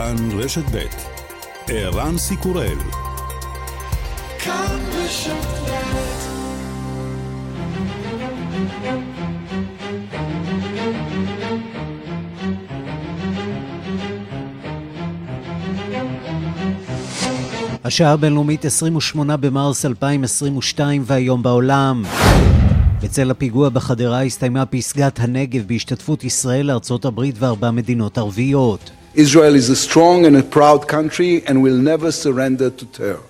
[0.00, 0.86] כאן רשת ב'
[1.68, 2.78] ערן סיקורל
[17.84, 22.02] השעה הבינלאומית 28 במרס 2022 והיום בעולם.
[23.02, 28.90] בצל הפיגוע בחדרה הסתיימה פסגת הנגב בהשתתפות ישראל, ארצות הברית וארבע מדינות ערביות.
[29.15, 33.23] Israel is a strong and a proud country and will never surrender to terror.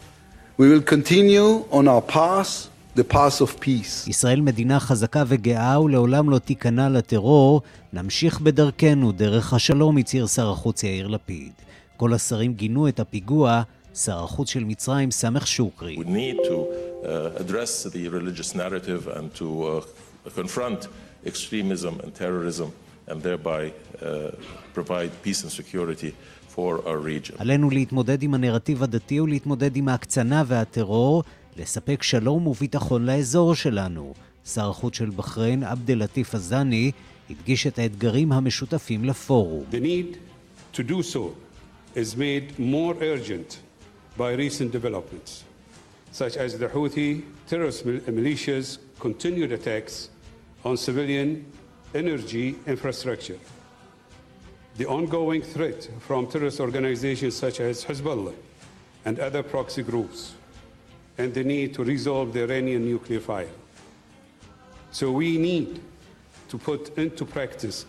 [0.58, 4.08] We will continue on our path, the path of peace.
[4.08, 7.62] ישראל מדינה חזקה וגאה ולעולם לא תיכנע לטרור.
[7.94, 11.52] נמשיך בדרכנו, דרך השלום, הצהיר שר החוץ יאיר לפיד.
[11.98, 13.62] כל השרים גינו את הפיגוע,
[13.96, 15.96] שר החוץ של מצרים, סמך שוקרי.
[15.96, 20.88] We need to uh, address the religious narrative and to uh, confront
[21.26, 22.70] extremism and terrorism.
[23.08, 24.32] and thereby uh,
[24.81, 26.13] provide peace and security
[26.57, 27.37] for our region.
[27.39, 31.25] עלינו להתמודד עם הנרטיב הדתי ולהתמודד עם ההקצנה והטרור,
[31.57, 34.15] לספק שלום וביטחון לאזור שלנו.
[34.45, 36.91] שר החוץ של בחריין, עבד אל-לטיף א-זאני,
[37.31, 39.65] הדגיש את האתגרים המשותפים לפורום.
[39.71, 40.17] The need
[40.77, 41.21] to do so
[41.95, 43.59] is made more urgent
[44.19, 45.45] by recent developments,
[46.13, 47.11] such as the Houthi
[47.49, 49.95] terrorist militias' continued attacks
[50.65, 51.29] on civilian
[51.95, 53.39] energy infrastructure.
[54.81, 58.33] The ongoing threat from terrorist organizations such as Hezbollah
[59.05, 60.33] and other proxy groups,
[61.19, 63.57] and the need to resolve the Iranian nuclear file.
[64.91, 65.69] So we need
[66.51, 67.85] to put into practice.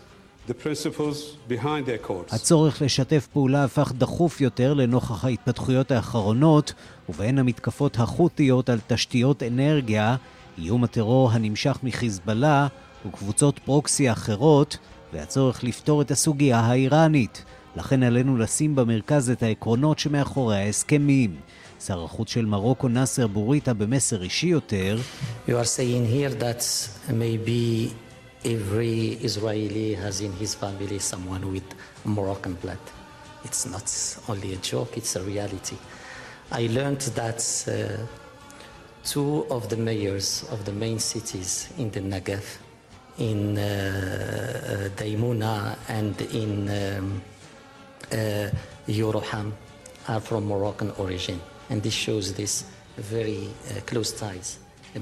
[2.30, 6.72] הצורך לשתף פעולה הפך דחוף יותר לנוכח ההתפתחויות האחרונות,
[7.08, 10.16] ובהן המתקפות החות'יות על תשתיות אנרגיה,
[10.58, 12.66] איום הטרור הנמשך מחיזבאללה
[13.06, 14.78] וקבוצות פרוקסי אחרות,
[15.12, 17.44] והצורך לפתור את הסוגיה האיראנית.
[17.76, 21.36] לכן עלינו לשים במרכז את העקרונות שמאחורי ההסכמים.
[21.86, 24.98] שר החוץ של מרוקו נאסר בוריטה במסר אישי יותר
[25.48, 26.64] You are saying here that
[27.08, 27.92] maybe
[28.44, 31.68] every Israeli has in his family someone with
[32.04, 32.84] Moroccan blood.
[33.44, 33.88] It's not
[34.28, 35.76] only a joke, it's a reality.
[36.52, 37.72] I learned that uh,
[39.12, 42.44] two of the mayors of the main cities in the Negev
[43.30, 45.54] in uh, uh, Daimuna
[45.98, 47.22] and in um,
[48.12, 48.48] uh,
[50.12, 51.38] are from Moroccan origin.
[51.70, 52.64] And this shows this
[53.14, 54.48] very uh, close ties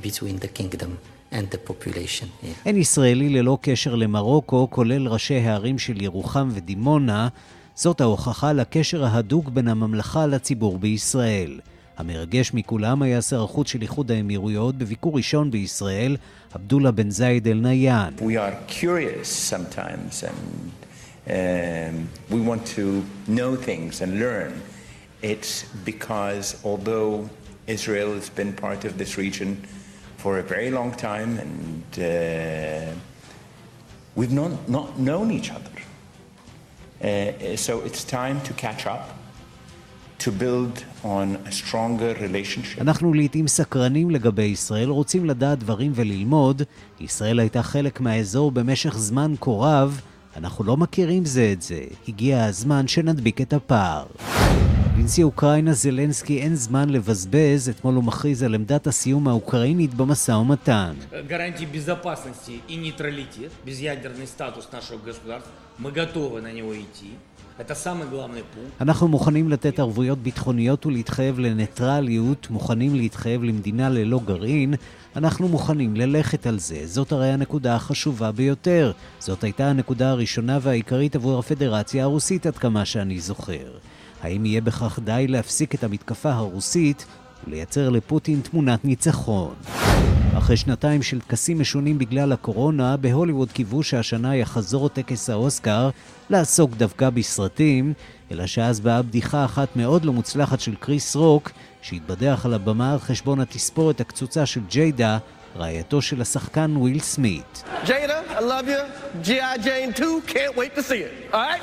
[0.07, 0.99] between the kingdom
[1.37, 2.55] and the population here.
[2.67, 7.29] אין ישראלי ללא קשר למרוקו, כולל ראשי הערים של ירוחם ודימונה.
[7.75, 11.61] זאת ההוכחה לקשר ההדוק בין הממלכה לציבור בישראל.
[12.00, 16.16] המרגש מכולם היה שר החוץ של איחוד האמירויות בביקור ראשון בישראל,
[16.55, 18.15] עבדולה בן זייד אל-ניאן.
[21.27, 21.33] Um,
[22.31, 24.53] we want to know things and learn.
[25.22, 25.53] It's
[25.84, 27.28] because although
[27.77, 29.50] Israel has been part of this region
[30.22, 32.91] for a very long time and uh,
[34.19, 35.77] we've not, not known each other.
[37.03, 39.20] Uh, so it's time to catch up.
[40.21, 42.81] To build on a stronger relationship.
[42.81, 46.63] אנחנו לעיתים סקרנים לגבי ישראל, רוצים לדעת דברים וללמוד.
[47.01, 50.01] ישראל הייתה חלק מהאזור במשך זמן כה רב,
[50.37, 51.85] אנחנו לא מכירים זה את זה.
[52.09, 54.07] הגיע הזמן שנדביק את הפער.
[54.99, 60.93] לנשיא אוקראינה זלנסקי אין זמן לבזבז, אתמול הוא מכריז על עמדת הסיום האוקראינית במשא ומתן.
[68.81, 74.75] אנחנו מוכנים לתת ערבויות ביטחוניות ולהתחייב לניטרליות, מוכנים להתחייב למדינה ללא גרעין,
[75.16, 76.87] אנחנו מוכנים ללכת על זה.
[76.87, 78.93] זאת הרי הנקודה החשובה ביותר.
[79.19, 83.71] זאת הייתה הנקודה הראשונה והעיקרית עבור הפדרציה הרוסית עד כמה שאני זוכר.
[84.22, 87.06] האם יהיה בכך די להפסיק את המתקפה הרוסית
[87.47, 89.55] ולייצר לפוטין תמונת ניצחון?
[90.39, 95.91] אחרי שנתיים של טקסים משונים בגלל הקורונה, בהוליווד קיוו שהשנה יחזור טקס האוסקר,
[96.31, 97.93] לעסוק דווקא בסרטים,
[98.31, 101.51] אלא שאז באה בדיחה אחת מאוד לא מוצלחת של קריס רוק,
[101.83, 105.19] שהתבדח על הבמה על חשבון התספורת הקצוצה של ג'יידה,
[105.57, 107.65] רעייתו של השחקן וויל סמית.
[107.87, 109.27] ג'יידה, I love you.
[109.27, 109.59] G.I.
[109.59, 111.34] Jane 2, can't wait to see it.
[111.34, 111.63] Alright?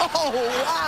[0.00, 0.32] oh,
[0.64, 0.78] wow!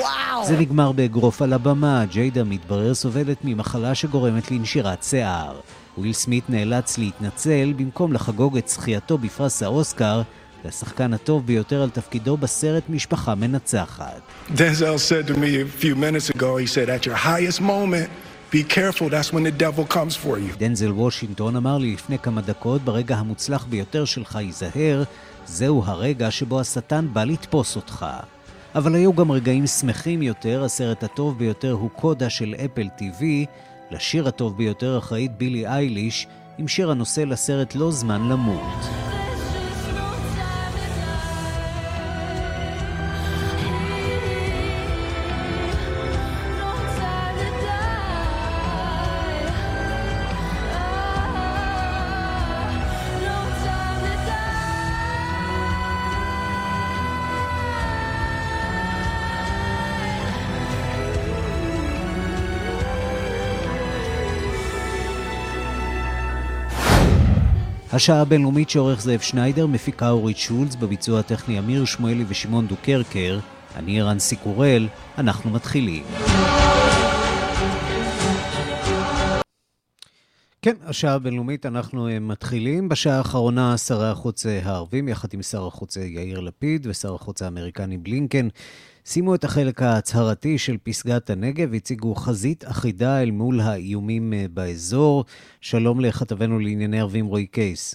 [0.00, 0.46] וואו!
[0.46, 5.60] זה נגמר באגרוף על הבמה, ג'יידה מתברר סובלת ממחלה שגורמת לנשירת שיער.
[5.98, 10.22] וויל סמית נאלץ להתנצל במקום לחגוג את זכייתו בפרס האוסקר
[10.64, 14.20] לשחקן הטוב ביותר על תפקידו בסרט משפחה מנצחת.
[14.48, 18.08] Denzel said to me a few minutes ago, he said, at your highest moment,
[18.50, 20.56] Be careful, that's when the devil comes for you.
[20.58, 25.02] דנזל וושינגטון אמר לי לפני כמה דקות, ברגע המוצלח ביותר שלך היזהר,
[25.46, 28.06] זהו הרגע שבו השטן בא לתפוס אותך.
[28.74, 33.22] אבל היו גם רגעים שמחים יותר, הסרט הטוב ביותר הוא קודה של אפל TV,
[33.90, 36.26] לשיר הטוב ביותר אחראית בילי אייליש,
[36.58, 39.27] עם שיר הנושא לסרט לא זמן למות.
[67.92, 73.38] השעה הבינלאומית שעורך זאב שניידר, מפיקה אורית שולץ, בביצוע הטכני אמיר שמואלי ושמעון דוקרקר.
[73.76, 74.88] אני ערן סיקורל,
[75.18, 76.04] אנחנו מתחילים.
[80.62, 82.88] כן, השעה הבינלאומית, אנחנו אה, מתחילים.
[82.88, 87.42] בשעה האחרונה שרי החוץ אה, הערבים, יחד עם שר החוץ אה, יאיר לפיד ושר החוץ
[87.42, 88.48] האמריקני בלינקן,
[89.12, 95.24] שימו את החלק ההצהרתי של פסגת הנגב, הציגו חזית אחידה אל מול האיומים אה, באזור.
[95.60, 97.94] שלום לכתבנו לענייני ערבים רועי קייס.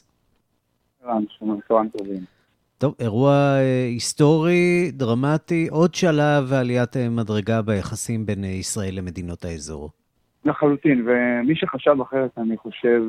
[2.77, 9.89] טוב, אירוע אה, היסטורי, דרמטי, עוד שלב ועליית אה, מדרגה ביחסים בין ישראל למדינות האזור.
[10.45, 13.01] לחלוטין, ומי שחשב אחרת, אני חושב,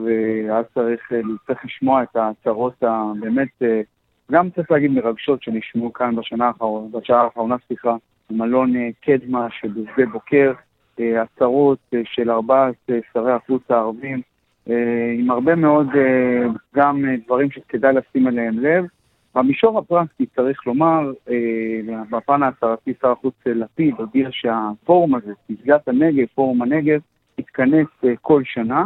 [0.49, 1.13] היה צריך,
[1.47, 3.63] צריך לשמוע את ההצהרות הבאמת
[4.33, 7.97] גם צריך להגיד מרגשות שנשמעו כאן בשנה האחרונה, בשעה האחרונה, סליחה,
[8.31, 10.53] במלון אה, קדמה שבשדה בוקר,
[11.01, 14.21] אה, הצהרות אה, של ארבעת שרי החוץ הערבים,
[15.19, 15.87] עם הרבה מאוד
[16.75, 18.85] גם דברים שכדאי לשים עליהם לב.
[19.35, 21.13] במישור הפרקטי צריך לומר,
[22.11, 27.01] בפן ההצהרתי שר החוץ לפיד הודיע שהפורום הזה, פסגת הנגב, פורום הנגב,
[27.39, 27.87] יתכנס
[28.23, 28.85] כל שנה,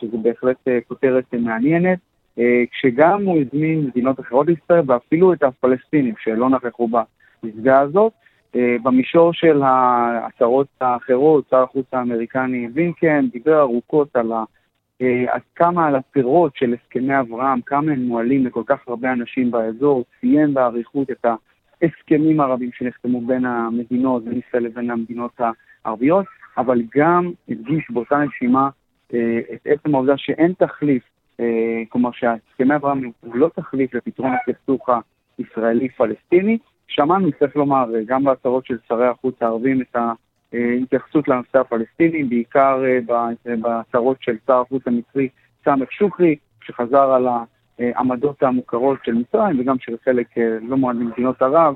[0.00, 1.98] שזו בהחלט כותרת מעניינת.
[2.40, 8.12] אה, כשגם הוא הזמין מדינות אחרות לישראל ואפילו את הפלסטינים שלא נכחו בפסגה הזאת.
[8.56, 14.44] אה, במישור של ההצהרות האחרות, שר החוץ האמריקני וינקן דיבר ארוכות על ה...
[15.02, 19.50] אה, עד כמה על הפירות של הסכמי אברהם, כמה הם מועלים לכל כך הרבה אנשים
[19.50, 21.26] באזור, ציין באריכות את
[21.82, 25.40] ההסכמים הרבים שנחתמו בין המדינות, בין ישראל לבין המדינות
[25.84, 26.26] הערביות,
[26.58, 28.68] אבל גם הדגיש באותה נשימה
[29.54, 31.02] את עצם העובדה שאין תחליף
[31.88, 34.88] כלומר שהסכמי אברהם הוא לא תחליף לפתרון הסכסוך
[35.38, 36.58] הישראלי-פלסטיני.
[36.90, 39.96] שמענו, צריך לומר, אה, גם בהצהרות של שרי החוץ הערבים את
[40.52, 45.28] ההתייחסות לנושא הפלסטיני, בעיקר אה, בהצהרות של שר החוץ המצרי
[45.64, 47.26] סמך שוקרי, שחזר על
[47.78, 50.26] העמדות המוכרות של מצרים וגם של חלק
[50.62, 51.74] לא מועד ממדינות ערב,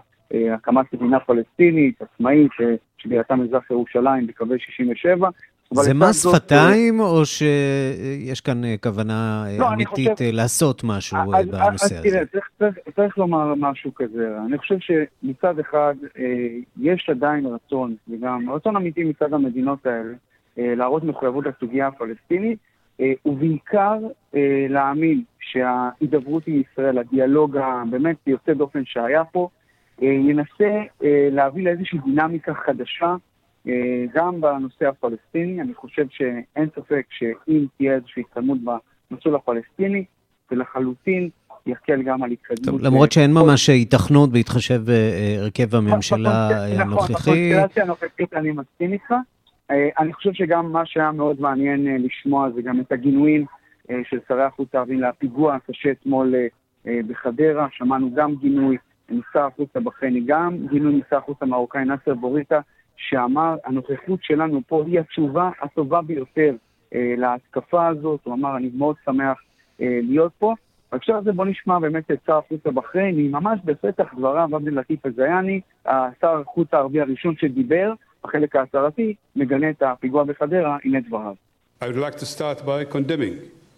[0.54, 2.50] הקמת מדינה פלסטינית, עצמאית,
[2.98, 5.28] שבירתה מזרח ירושלים בקווי 67,
[5.72, 10.24] זה מס שפתיים, או שיש כאן אה, כוונה אה, לא, אמיתית חושב...
[10.24, 12.02] אה, לעשות משהו אז, בנושא אז, הזה?
[12.02, 14.38] תראה, צריך, צריך, צריך לומר משהו כזה.
[14.46, 15.94] אני חושב שמצד אחד
[16.80, 20.14] יש עדיין רצון, וגם רצון אמיתי מצד המדינות האלה,
[20.56, 22.58] להראות מחויבות לסוגיה הפלסטינית,
[23.26, 23.98] ובעיקר
[24.68, 29.48] להאמין שההידברות עם ישראל, הדיאלוג הבאמת יוצא דופן שהיה פה,
[30.02, 30.82] ינסה
[31.30, 33.14] להביא לאיזושהי דינמיקה חדשה.
[33.68, 38.58] אה, גם בנושא הפלסטיני, אני חושב שאין ספק שאם תהיה איזושהי התקדמות
[39.10, 40.04] במסלול הפלסטיני,
[40.50, 41.28] זה לחלוטין
[41.66, 42.80] יקל גם על התקדמות.
[42.80, 46.48] טוב, למרות שאין ממש היתכנות בהתחשב בהרכב הממשלה
[46.80, 47.12] הנוכחי.
[47.12, 49.14] נכון, בקונסטלציה הנוכחית אני מסכים איתך.
[49.70, 53.44] אה, אני חושב שגם מה שהיה מאוד מעניין אה, לשמוע זה גם את הגינויים
[54.10, 56.34] של שרי החוץ הערבים לפיגוע הקשה אתמול
[56.86, 57.66] בחדרה.
[57.70, 58.76] שמענו גם גינוי
[59.10, 62.60] משר החוץ הבחרייני, גם גינוי משר החוץ המרוקאי נאסר בוריטה.
[62.96, 66.54] שאמר, הנוכחות שלנו פה היא התשובה הטובה ביותר
[66.94, 69.38] אה, להתקפה הזאת, הוא אמר, אני מאוד שמח
[69.80, 70.54] אה, להיות פה.
[70.92, 75.60] בהקשר הזה בוא נשמע באמת את שר החוץ הבחרייני, ממש בפתח דבריו, עבד אל-לטיף א-זיאני,
[76.20, 77.92] שר החוץ הערבי הראשון שדיבר,
[78.24, 81.34] בחלק ההצהרתי, מגנה את הפיגוע בחדרה, הנה דבריו.
[81.80, 83.34] I would like to start by condemning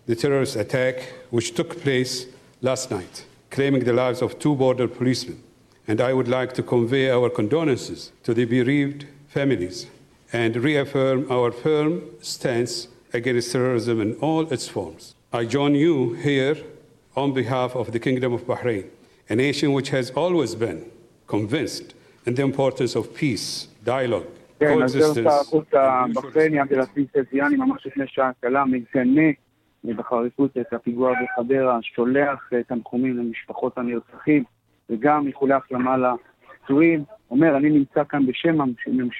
[0.06, 0.96] the terrorist attack
[1.30, 2.26] which took place
[2.62, 5.45] last night, claiming the lives of two border policemen.
[5.87, 9.87] And I would like to convey our condolences to the bereaved families
[10.31, 15.15] and reaffirm our firm stance against terrorism in all its forms.
[15.33, 16.57] I join you here
[17.15, 18.85] on behalf of the Kingdom of Bahrain,
[19.29, 20.89] a nation which has always been
[21.27, 21.93] convinced
[22.25, 24.27] in the importance of peace, dialogue,
[24.59, 29.31] כן, אז שר החוץ הבחרייני עבד אל-עזיז א ממש לפני שעה קלה מגנה
[29.83, 34.43] בחריפות את הפיגוע בחדרה, שולח תנחומים למשפחות הנרצחים.
[34.90, 37.04] וגם איחולי החלמה לפצועים.
[37.30, 38.58] אומר, אני נמצא כאן בשם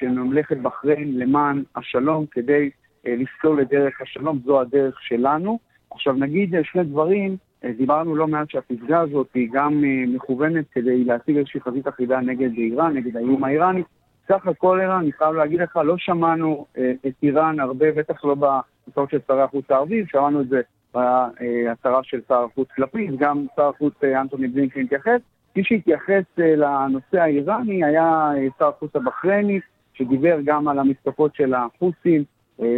[0.09, 2.69] ממלכת בחריין למען השלום, כדי
[3.05, 5.59] לסלול לדרך השלום, זו הדרך שלנו.
[5.91, 7.37] עכשיו נגיד שני דברים,
[7.77, 12.97] דיברנו לא מעט שהפסגה הזאת היא גם מכוונת כדי להשיג איזושהי חזית אחידה נגד איראן,
[12.97, 13.83] נגד האיום האיראני.
[14.27, 16.65] סך הכל ערן, אני חייב להגיד לך, לא שמענו
[17.07, 20.61] את איראן הרבה, בטח לא בהצעות של שרי החוץ הערבים, שמענו את זה
[20.93, 25.21] בהצהרה של שר החוץ לפיד, גם שר החוץ אנטוני בלינקן התייחס.
[25.57, 29.59] מי שהתייחס לנושא האיראני היה שר החוץ הבחרייני,
[29.93, 32.23] שדיבר גם על המתקפות של החות'ים,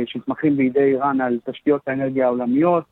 [0.05, 2.83] שנתמכים בידי איראן על תשתיות האנרגיה העולמיות,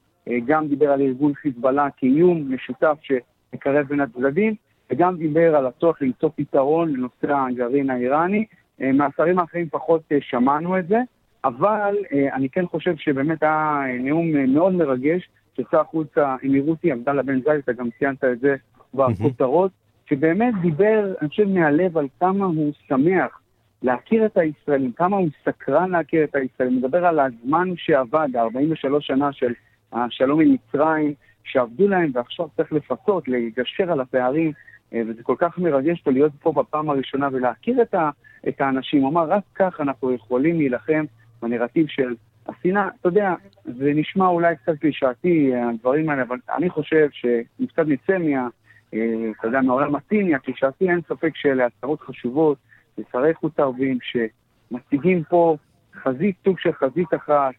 [0.46, 4.56] גם דיבר על ארגון חיזבאללה כאיום משותף שמקרב בין הצדדים,
[4.92, 8.46] וגם דיבר על הצורך למצוא פתרון לנושא הגרעין האיראני.
[8.80, 11.00] מהשרים האחרים פחות שמענו את זה,
[11.44, 11.96] אבל
[12.34, 17.74] אני כן חושב שבאמת היה נאום מאוד מרגש, ששר החוץ האמירותי, עבדאללה בן זייד, אתה
[17.74, 18.56] גם ציינת את זה
[18.94, 19.72] בכותרות,
[20.06, 23.42] שבאמת דיבר, אני חושב, מהלב על כמה הוא שמח
[23.84, 29.34] להכיר את הישראלים, כמה הוא סקרן להכיר את הישראלים, מדבר על הזמן שעבד, 43 שנה
[29.34, 29.54] של
[29.94, 31.14] השלום עם מצרים,
[31.44, 34.52] שעבדו להם ועכשיו צריך לפצות, לגשר על הפערים,
[34.92, 38.10] וזה כל כך מרגש פה להיות פה בפעם הראשונה ולהכיר את, ה,
[38.48, 39.02] את האנשים.
[39.02, 41.06] הוא אמר, רק כך אנחנו יכולים להילחם
[41.42, 42.16] בנרטיב של
[42.48, 42.88] השנאה.
[43.02, 43.34] אתה יודע,
[43.66, 48.48] זה נשמע אולי קצת קלישאתי, הדברים האלה, אבל אני חושב שאם קצת נצא מה...
[48.90, 52.58] אתה יודע, מהעולם הציני, הקלישאתי, אין ספק שאלה הצהרות חשובות,
[52.98, 55.58] לשרי חוץ ערבים שמציגים פה
[55.96, 57.54] חזית, סוג של חזית אחת,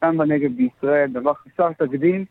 [0.00, 2.24] כאן בנגב בישראל, דבר חסר תקדים,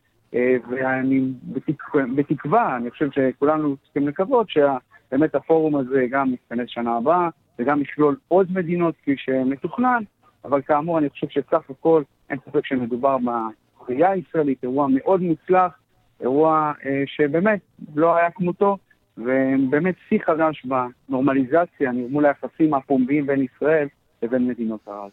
[0.70, 7.30] ואני בתקווה, בתקווה, אני חושב שכולנו צריכים לקוות שבאמת הפורום הזה גם יתכנס שנה הבאה,
[7.60, 10.04] וגם יכלול עוד מדינות כפי שמתוכנן,
[10.46, 15.80] אבל כאמור אני חושב שסך הכל אין ספק שמדובר בראייה הישראלית, אירוע מאוד מוצלח,
[16.24, 17.60] אירוע אה, שבאמת
[17.96, 18.78] לא היה כמותו,
[19.18, 23.88] ובאמת שיא חדש בנורמליזציה, מול היחסים הפומביים בין ישראל
[24.24, 25.10] לבין מדינות ערב.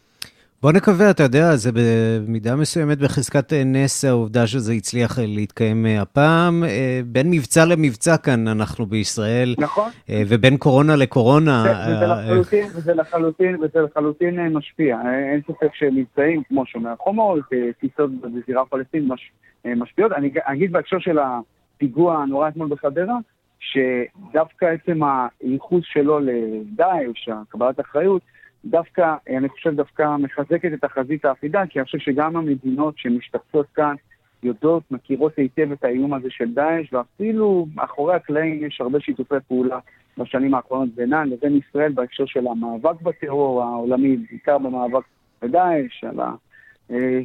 [0.63, 6.63] בוא נקווה, אתה יודע, זה במידה מסוימת בחזקת נס העובדה שזה הצליח להתקיים הפעם.
[7.05, 9.55] בין מבצע למבצע כאן אנחנו בישראל.
[9.57, 9.89] נכון.
[10.09, 11.63] ובין קורונה לקורונה.
[11.65, 14.97] וזה לחלוטין, וזה לחלוטין, וזה לחלוטין משפיע.
[15.31, 17.39] אין ספק שמבצעים כמו שומר חומות,
[17.79, 19.31] טיסות בזירה הפלסטינית מש,
[19.75, 20.11] משפיעות.
[20.11, 23.17] אני אגיד בהקשר של הפיגוע הנורא אתמול בחדרה,
[23.59, 24.99] שדווקא עצם
[25.41, 28.21] הייחוס שלו לדאעש, קבלת אחריות,
[28.65, 33.95] דווקא, אני חושב דווקא מחזקת את החזית האחידה, כי אני חושב שגם המדינות שמשתתפות כאן
[34.43, 39.79] יודעות, מכירות היטב את האיום הזה של דאעש, ואפילו מאחורי הקלעים יש הרבה שיתופי פעולה
[40.17, 45.03] בשנים האחרונות בינן לבין ישראל בהקשר של המאבק בטרור העולמי, בעיקר במאבק
[45.41, 46.19] בדאעש, על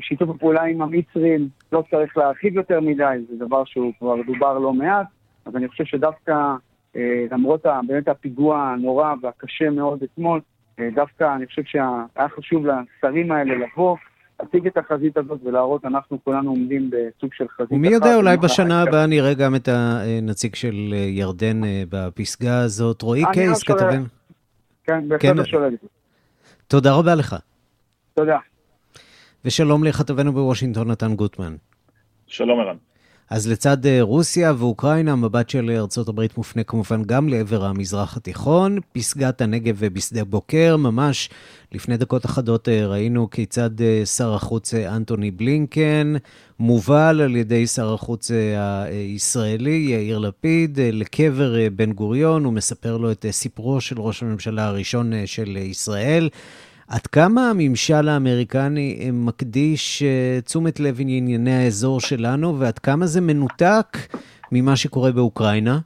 [0.00, 4.72] שיתוף הפעולה עם המצרים, לא צריך להרחיב יותר מדי, זה דבר שהוא כבר דובר לא
[4.72, 5.06] מעט,
[5.46, 6.54] אז אני חושב שדווקא,
[7.30, 10.40] למרות באמת הפיגוע הנורא והקשה מאוד אתמול,
[10.94, 13.96] דווקא אני חושב שהיה חשוב לשרים האלה לבוא,
[14.40, 17.72] להציג את החזית הזאת ולהראות, אנחנו כולנו עומדים בסוג של חזית אחת.
[17.72, 23.02] ומי יודע, אולי בשנה הבאה נראה גם את הנציג של ירדן בפסגה הזאת.
[23.02, 24.06] רועי קייס, כתבים.
[24.84, 25.72] כן, בהחלט השולט.
[26.66, 27.36] תודה רבה לך.
[28.14, 28.38] תודה.
[29.44, 31.56] ושלום לכתבנו בוושינגטון, נתן גוטמן.
[32.26, 32.76] שלום ערן.
[33.30, 35.70] אז לצד רוסיה ואוקראינה, מבט של
[36.08, 38.78] הברית מופנה כמובן גם לעבר המזרח התיכון.
[38.92, 41.30] פסגת הנגב בשדה בוקר, ממש
[41.72, 43.70] לפני דקות אחדות ראינו כיצד
[44.04, 46.14] שר החוץ אנטוני בלינקן
[46.58, 53.26] מובל על ידי שר החוץ הישראלי יאיר לפיד לקבר בן גוריון, הוא מספר לו את
[53.30, 56.28] סיפרו של ראש הממשלה הראשון של ישראל.
[56.88, 60.02] עד כמה הממשל האמריקני מקדיש
[60.44, 63.98] תשומת לב לענייני האזור שלנו, ועד כמה זה מנותק
[64.52, 65.78] ממה שקורה באוקראינה?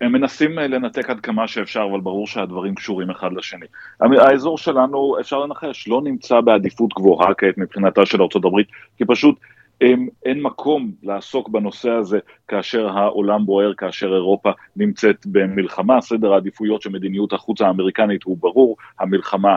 [0.00, 3.66] הם מנסים לנתק עד כמה שאפשר, אבל ברור שהדברים קשורים אחד לשני.
[4.00, 8.56] האזור שלנו, אפשר לנחש, לא נמצא בעדיפות גבוהה כעת מבחינתה של ארה"ב,
[8.98, 9.38] כי פשוט
[9.80, 16.00] אין מקום לעסוק בנושא הזה כאשר העולם בוער, כאשר אירופה נמצאת במלחמה.
[16.00, 19.56] סדר העדיפויות של מדיניות החוץ האמריקנית הוא ברור, המלחמה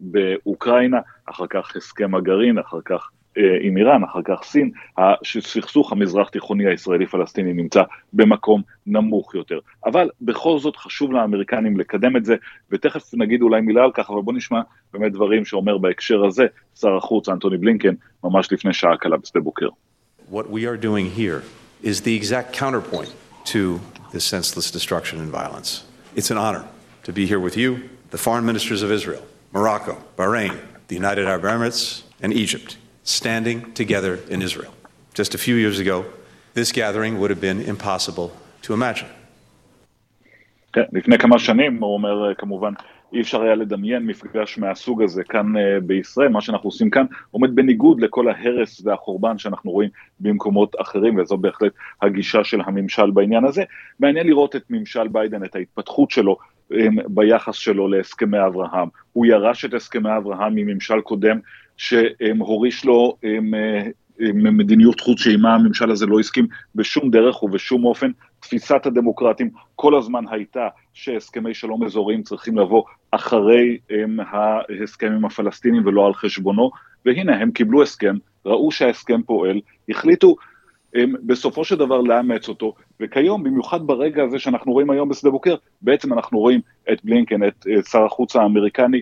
[0.00, 3.10] באוקראינה, אחר כך הסכם הגרעין, אחר כך
[3.60, 9.58] עם איראן, אחר כך סין, הסכסוך המזרח תיכוני הישראלי-פלסטיני נמצא במקום נמוך יותר.
[9.86, 12.36] אבל בכל זאת חשוב לאמריקנים לקדם את זה,
[12.70, 14.60] ותכף נגיד אולי מילה על כך, אבל בוא נשמע
[14.92, 16.46] באמת דברים שאומר בהקשר הזה
[16.80, 19.68] שר החוץ אנטוני בלינקן, ממש לפני שעה קלה בשדה בוקר.
[20.30, 21.42] What we are doing here
[21.82, 23.12] is the exact counterpoint
[23.44, 23.80] to
[24.12, 25.84] the senseless destruction and violence.
[26.16, 26.64] It's an honor
[27.04, 27.70] to be here with you,
[28.10, 30.54] the foreign ministers of Israel, Morocco, Bahrain,
[30.88, 32.76] the United Arab Emirates, and Egypt.
[33.04, 34.74] Standing together in Israel.
[35.14, 36.04] Just a few years ago,
[36.54, 38.32] this gathering would have been impossible
[38.62, 39.08] to imagine.
[40.72, 42.72] כן, לפני כמה שנים, הוא אומר כמובן,
[43.12, 47.54] אי אפשר היה לדמיין מפגש מהסוג הזה כאן uh, בישראל, מה שאנחנו עושים כאן עומד
[47.54, 49.90] בניגוד לכל ההרס והחורבן שאנחנו רואים
[50.20, 53.64] במקומות אחרים, וזו בהחלט הגישה של הממשל בעניין הזה.
[54.00, 56.36] מעניין לראות את ממשל ביידן, את ההתפתחות שלו
[56.72, 56.76] um,
[57.08, 58.88] ביחס שלו להסכמי אברהם.
[59.12, 61.38] הוא ירש את הסכמי אברהם מממשל קודם
[61.82, 63.16] שהוריש לו
[64.34, 68.10] מדיניות חוץ שעימה הממשל הזה לא הסכים בשום דרך ובשום אופן.
[68.40, 73.78] תפיסת הדמוקרטים כל הזמן הייתה שהסכמי שלום אזוריים צריכים לבוא אחרי
[74.18, 76.70] ההסכם עם הפלסטינים ולא על חשבונו,
[77.06, 80.36] והנה הם קיבלו הסכם, ראו שההסכם פועל, החליטו
[80.94, 85.54] הם, בסופו של דבר לאמץ אותו, וכיום, במיוחד ברגע הזה שאנחנו רואים היום בשדה בוקר,
[85.82, 86.60] בעצם אנחנו רואים
[86.92, 89.00] את בלינקן, את שר החוץ האמריקני,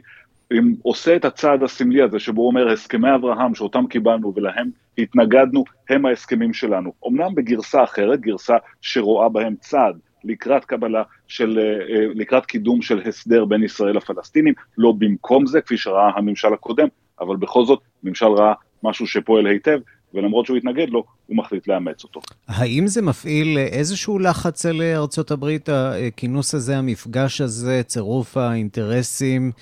[0.83, 6.07] עושה את הצעד הסמלי הזה שבו הוא אומר הסכמי אברהם שאותם קיבלנו ולהם התנגדנו הם
[6.07, 6.93] ההסכמים שלנו.
[7.09, 13.03] אמנם בגרסה אחרת, גרסה שרואה בהם צעד לקראת קבלה של, אה, אה, לקראת קידום של
[13.09, 16.89] הסדר בין ישראל לפלסטינים, לא במקום זה כפי שראה הממשל הקודם,
[17.21, 18.53] אבל בכל זאת ממשל ראה
[18.83, 19.79] משהו שפועל היטב,
[20.15, 22.21] ולמרות שהוא התנגד לו, הוא מחליט לאמץ אותו.
[22.49, 29.53] האם זה מפעיל איזשהו לחץ על ארצות הברית, הכינוס הזה, המפגש הזה, צירוף האינטרסים?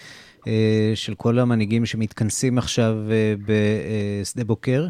[0.46, 4.86] אה, של כל המנהיגים שמתכנסים עכשיו אה, בשדה בוקר?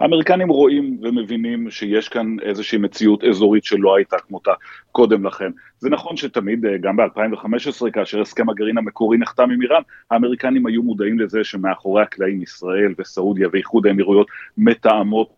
[0.00, 4.52] האמריקנים רואים ומבינים שיש כאן איזושהי מציאות אזורית שלא הייתה כמותה
[4.92, 5.50] קודם לכן.
[5.78, 10.82] זה נכון שתמיד, אה, גם ב-2015, כאשר הסכם הגרעין המקורי נחתם עם איראן, האמריקנים היו
[10.82, 14.26] מודעים לזה שמאחורי הקלעים ישראל וסעודיה ואיחוד האמירויות
[14.58, 15.28] מתאמות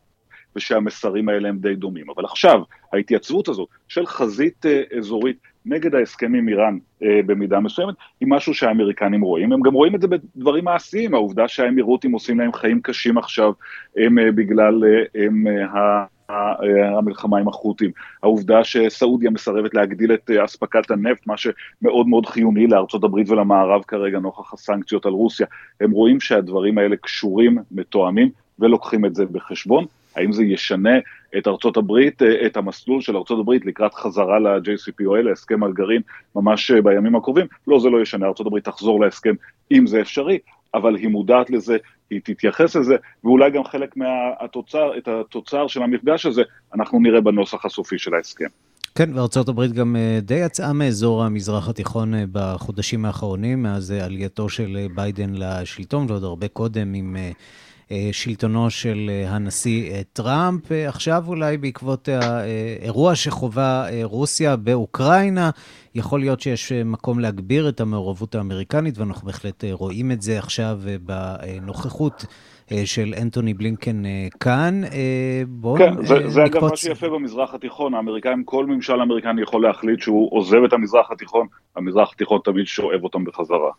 [0.57, 2.11] ושהמסרים האלה הם די דומים.
[2.17, 2.61] אבל עכשיו,
[2.93, 4.67] ההתייצבות הזאת של חזית
[4.99, 5.37] אזורית
[5.69, 9.53] נגד ההסכם עם איראן אה, במידה מסוימת, היא משהו שהאמריקנים רואים.
[9.53, 13.53] הם גם רואים את זה בדברים מעשיים, העובדה שהאמירותים עושים להם חיים קשים עכשיו
[13.97, 16.05] הם, אה, בגלל אה, הם, ה...
[16.99, 17.91] המלחמה עם החות'ים,
[18.23, 23.83] העובדה שסעודיה מסרבת להגדיל את אה, אספקת הנפט, מה שמאוד מאוד חיוני לארצות הברית ולמערב
[23.83, 25.47] כרגע נוכח הסנקציות על רוסיה,
[25.81, 29.85] הם רואים שהדברים האלה קשורים, מתואמים ולוקחים את זה בחשבון.
[30.19, 30.99] האם זה ישנה
[31.39, 36.03] את ארצות הברית, אה, את המסלול של ארצות הברית לקראת חזרה ל-JCPOA, להסכם הגרעין,
[36.37, 37.47] ממש אה, בימים הקרובים?
[37.67, 39.35] לא, זה לא ישנה, ארצות הברית תחזור להסכם
[39.73, 40.39] אם זה אפשרי,
[40.75, 41.77] אבל היא מודעת לזה,
[42.11, 46.43] היא תתייחס לזה, ואולי גם חלק מהתוצר, את התוצר של המפגש הזה,
[46.75, 48.49] אנחנו נראה בנוסח הסופי של ההסכם.
[48.95, 54.87] כן, וארצות הברית גם אה, די יצאה מאזור המזרח התיכון בחודשים האחרונים, מאז עלייתו של
[54.95, 57.17] ביידן לשלטון, ועוד הרבה קודם עם
[58.13, 60.73] שלטונו של אה, הנשיא אה, טראמפ.
[60.73, 65.51] עכשיו אולי בעקבות האירוע שחווה רוסיה באוקראינה,
[65.95, 72.25] יכול להיות שיש מקום להגביר את המעורבות האמריקנית, ואנחנו בהחלט רואים את זה עכשיו בנוכחות.
[72.85, 74.03] של אנטוני בלינקן
[74.41, 74.81] כאן.
[75.49, 76.33] בואו כן, זה, נקפוץ...
[76.33, 80.73] זה אגב מה שיפה במזרח התיכון, האמריקאים, כל ממשל אמריקני יכול להחליט שהוא עוזב את
[80.73, 81.47] המזרח התיכון,
[81.77, 83.71] המזרח התיכון תמיד שואב אותם בחזרה.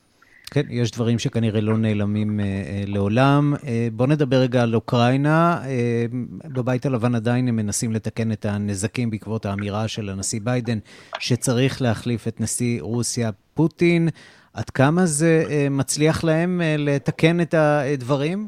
[0.51, 3.53] כן, יש דברים שכנראה לא נעלמים אה, אה, לעולם.
[3.67, 5.62] אה, בואו נדבר רגע על אוקראינה.
[5.65, 6.05] אה,
[6.53, 10.77] בבית הלבן עדיין הם מנסים לתקן את הנזקים בעקבות האמירה של הנשיא ביידן,
[11.19, 14.09] שצריך להחליף את נשיא רוסיה פוטין.
[14.53, 18.47] עד כמה זה אה, מצליח להם אה, לתקן את הדברים?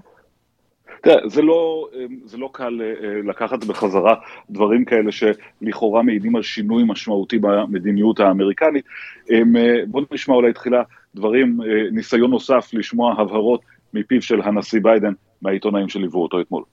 [1.01, 4.15] תראה, זה לא, אה, זה לא קל אה, לקחת בחזרה
[4.49, 8.85] דברים כאלה שלכאורה מעידים על שינוי משמעותי במדיניות האמריקנית.
[9.31, 9.41] אה,
[9.87, 10.83] בואו נשמע אולי תחילה
[11.15, 11.60] דברים,
[11.91, 13.62] ניסיון נוסף לשמוע הבהרות
[13.93, 16.63] מפיו של הנשיא ביידן מהעיתונאים שליוו אותו אתמול.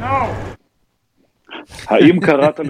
[0.00, 0.47] No.
[1.88, 2.60] האם קראת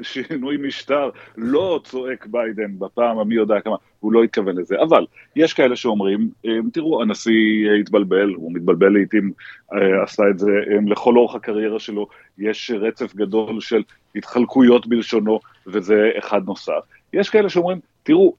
[0.00, 1.10] לשינוי משטר?
[1.36, 4.76] לא צועק ביידן בפעם המי יודע כמה, הוא לא התכוון לזה.
[4.82, 6.30] אבל יש כאלה שאומרים,
[6.72, 9.32] תראו, הנשיא התבלבל, הוא מתבלבל לעיתים,
[9.74, 10.50] אה, עשה את זה
[10.86, 12.06] לכל אורך הקריירה שלו,
[12.38, 13.82] יש רצף גדול של
[14.16, 16.80] התחלקויות בלשונו, וזה אחד נוסף.
[17.12, 18.34] יש כאלה שאומרים, תראו,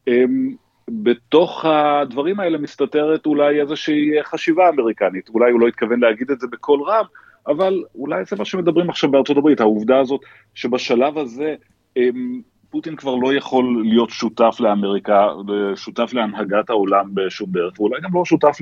[0.89, 6.47] בתוך הדברים האלה מסתתרת אולי איזושהי חשיבה אמריקנית, אולי הוא לא התכוון להגיד את זה
[6.51, 7.05] בקול רם,
[7.47, 10.21] אבל אולי זה מה שמדברים עכשיו בארצות הברית, העובדה הזאת
[10.55, 11.55] שבשלב הזה
[11.95, 12.41] הם,
[12.75, 15.27] פוטין כבר לא יכול להיות שותף לאמריקה,
[15.75, 18.57] שותף להנהגת העולם בשום דרך, ואולי גם לא שותף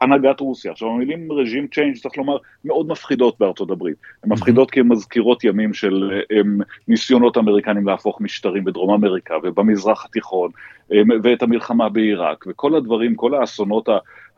[0.00, 0.72] להנהגת רוסיה.
[0.72, 3.96] עכשיו המילים רג'ים צ'יינג' צריך לומר מאוד מפחידות בארצות הברית.
[4.24, 10.04] הן מפחידות כי הן מזכירות ימים של הם, ניסיונות אמריקנים להפוך משטרים בדרום אמריקה ובמזרח
[10.04, 10.50] התיכון,
[10.90, 13.88] הם, ואת המלחמה בעיראק, וכל הדברים, כל האסונות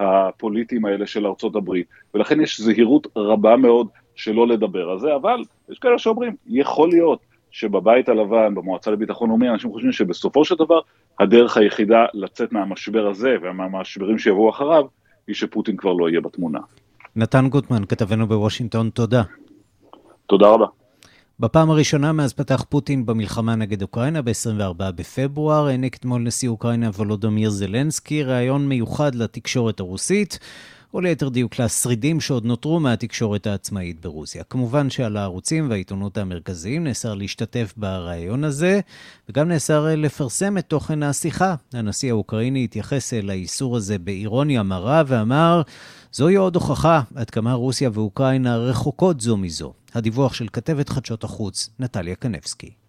[0.01, 5.43] הפוליטיים האלה של ארצות הברית, ולכן יש זהירות רבה מאוד שלא לדבר על זה, אבל
[5.71, 10.81] יש כאלה שאומרים, יכול להיות שבבית הלבן, במועצה לביטחון לאומי, אנשים חושבים שבסופו של דבר
[11.21, 14.85] הדרך היחידה לצאת מהמשבר הזה ומהמשברים שיבואו אחריו,
[15.27, 16.59] היא שפוטין כבר לא יהיה בתמונה.
[17.17, 19.23] נתן גוטמן, כתבנו בוושינגטון, תודה.
[20.27, 20.67] תודה רבה.
[21.41, 27.51] בפעם הראשונה מאז פתח פוטין במלחמה נגד אוקראינה ב-24 בפברואר, העניק אתמול נשיא אוקראינה וולודומיר
[27.51, 30.39] זלנסקי ראיון מיוחד לתקשורת הרוסית.
[30.95, 34.45] או ליתר דיוק לשרידים שעוד נותרו מהתקשורת העצמאית ברוסיה.
[34.45, 38.81] כמובן שעל הערוצים והעיתונות המרכזיים נאסר להשתתף ברעיון הזה,
[39.29, 41.55] וגם נאסר לפרסם את תוכן השיחה.
[41.73, 45.63] הנשיא האוקראיני התייחס אל האיסור הזה באירוניה מרה ואמר,
[46.13, 49.73] זוהי עוד הוכחה עד כמה רוסיה ואוקראינה רחוקות זו מזו.
[49.95, 52.84] הדיווח של כתבת חדשות החוץ, נטליה קנבסקי.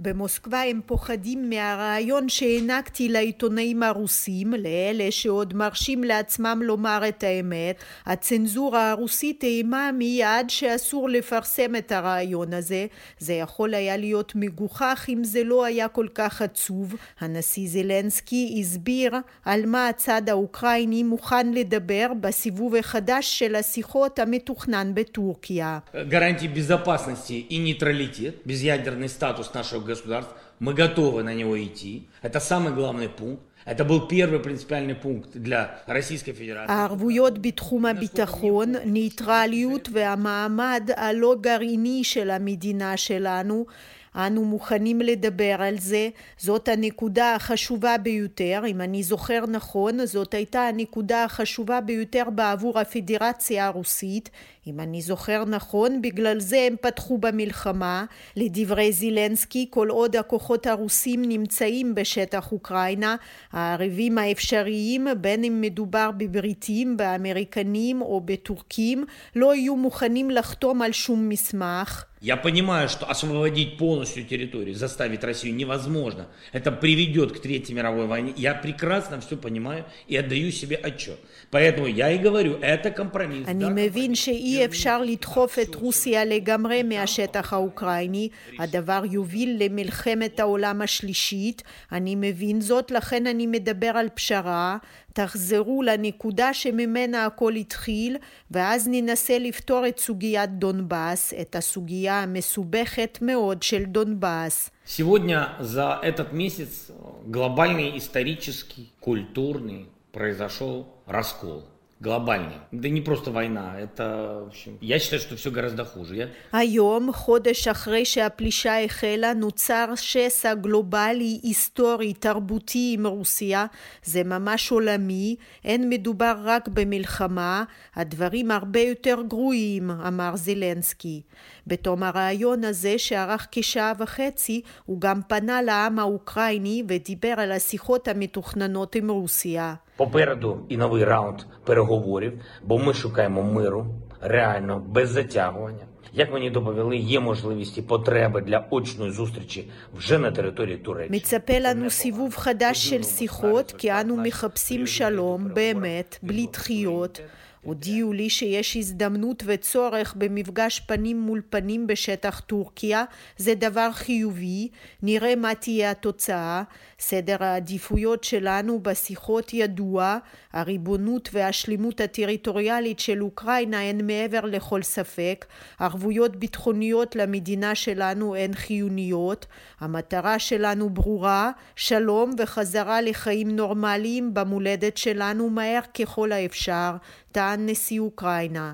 [0.00, 7.76] במוסקבה הם פוחדים מהרעיון שהענקתי לעיתונאים הרוסים, לאלה שעוד מרשים לעצמם לומר את האמת.
[8.06, 12.86] הצנזורה הרוסית איימה מיד שאסור לפרסם את הרעיון הזה.
[13.18, 16.94] זה יכול היה להיות מגוחך אם זה לא היה כל כך עצוב.
[17.20, 19.12] הנשיא זלנסקי הסביר
[19.44, 25.78] על מה הצד האוקראיני מוכן לדבר בסיבוב החדש של השיחות המתוכנן בטורקיה.
[26.08, 32.08] גרנטי безопасности и нейтралитет, безъядерный статус нашего государств, мы готовы на него идти.
[32.22, 33.42] Это самый главный пункт.
[33.64, 36.72] Это был первый принципиальный пункт для Российской Федерации.
[36.72, 43.66] הערבויות בתחום הביטחון, ניטרליות והמעמד הלא גרעיני של המדינה שלנו
[44.15, 50.61] אנו מוכנים לדבר על זה, זאת הנקודה החשובה ביותר, אם אני זוכר נכון, זאת הייתה
[50.61, 54.29] הנקודה החשובה ביותר בעבור הפדרציה הרוסית,
[54.67, 58.05] אם אני זוכר נכון, בגלל זה הם פתחו במלחמה.
[58.35, 63.15] לדברי זילנסקי, כל עוד הכוחות הרוסים נמצאים בשטח אוקראינה,
[63.51, 71.29] הערבים האפשריים, בין אם מדובר בבריטים, באמריקנים או בטורקים, לא יהיו מוכנים לחתום על שום
[71.29, 72.10] מסמך.
[72.20, 76.26] Я понимаю, что освободить полностью территорию, заставить Россию невозможно.
[76.52, 78.32] Это приведет к Третьей мировой войне.
[78.36, 81.18] Я прекрасно все понимаю и отдаю себе отчет.
[81.50, 83.46] Поэтому я и говорю, это компромисс.
[83.48, 88.28] אני מבין שאי אפשר לדחוף את רוסיה לגמרי מהשטח האוקראיני.
[88.58, 91.62] הדבר יוביל למלחמת העולם השלישית.
[91.92, 94.76] אני מבין זאת, לכן אני מדבר על פשרה.
[95.12, 98.16] תחזרו לנקודה שממנה הכל התחיל,
[98.50, 104.70] ואז ננסה לפתור את סוגיית דונבאס, את הסוגיה המסובכת מאוד של דונבאס.
[104.86, 106.90] Сегодня за этот месяц
[107.26, 111.69] глобальный исторический, культурный произошел раскол.
[112.00, 112.56] глобальный.
[112.72, 116.16] Да не просто война, это, в общем, я считаю, что все гораздо хуже.
[116.16, 116.28] Я...
[116.52, 123.66] היום, חודש אחרי שהפלישה החלה, נוצר שסע גלובלי, היסטורי, תרבותי עם רוסיה.
[124.04, 131.22] זה ממש עולמי, אין מדובר רק במלחמה, הדברים הרבה יותר גרועים, אמר זילנסקי.
[131.66, 138.94] בתום הרעיון הזה, שארך כשעה וחצי, הוא גם פנה לעם האוקראיני ודיבר על השיחות המתוכננות
[138.94, 139.74] עם רוסיה.
[140.00, 142.32] Попереду і новий раунд переговорів,
[142.64, 143.86] бо ми шукаємо миру
[144.20, 145.84] реально без затягування.
[146.12, 151.16] Як мені доповіли, є можливість і потреби для очної зустрічі вже на території Туреччини.
[151.16, 157.22] מצפה לנו סיבוב חדש של שיחות, כי אנו מחפשים שלום, באמת, בלי דחיות.
[157.63, 163.03] הודיעו לי שיש הזדמנות וצורך במפגש פנים מול פנים בשטח טורקיה,
[163.37, 164.69] זה דבר חיובי,
[165.03, 166.63] נראה מה תהיה התוצאה.
[166.99, 170.17] סדר העדיפויות שלנו בשיחות ידוע,
[170.53, 175.45] הריבונות והשלימות הטריטוריאלית של אוקראינה הן מעבר לכל ספק,
[175.79, 179.45] ערבויות ביטחוניות למדינה שלנו הן חיוניות,
[179.79, 186.91] המטרה שלנו ברורה, שלום וחזרה לחיים נורמליים במולדת שלנו מהר ככל האפשר,
[187.31, 188.73] טען נשיא אוקראינה.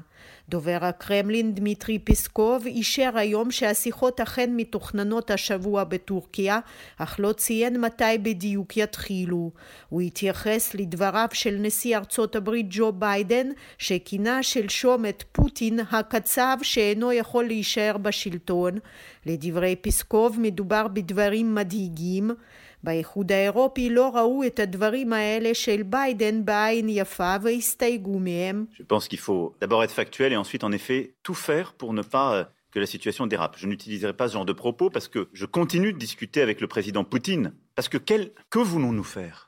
[0.49, 6.59] דובר הקרמלין דמיטרי פסקוב אישר היום שהשיחות אכן מתוכננות השבוע בטורקיה,
[6.97, 9.51] אך לא ציין מתי בדיוק יתחילו.
[9.89, 17.11] הוא התייחס לדבריו של נשיא ארצות הברית ג'ו ביידן, שכינה שלשום את פוטין הקצב שאינו
[17.11, 18.79] יכול להישאר בשלטון.
[19.26, 22.30] לדברי פיסקוב מדובר בדברים מדאיגים.
[22.85, 28.66] באיחוד האירופי לא ראו את הדברים האלה של ביידן בעין יפה והסתייגו מהם.
[28.78, 32.02] Je pense qu'il faut d'abord être factuel et ensuite en effet tout faire pour ne
[32.02, 33.56] pas euh, que la situation dérape.
[33.58, 36.66] Je n'utiliserai pas ce genre de propos parce que je continue de discuter avec le
[36.66, 37.52] président Poutine.
[37.77, 39.47] Parce que quel, que voulons-nous faire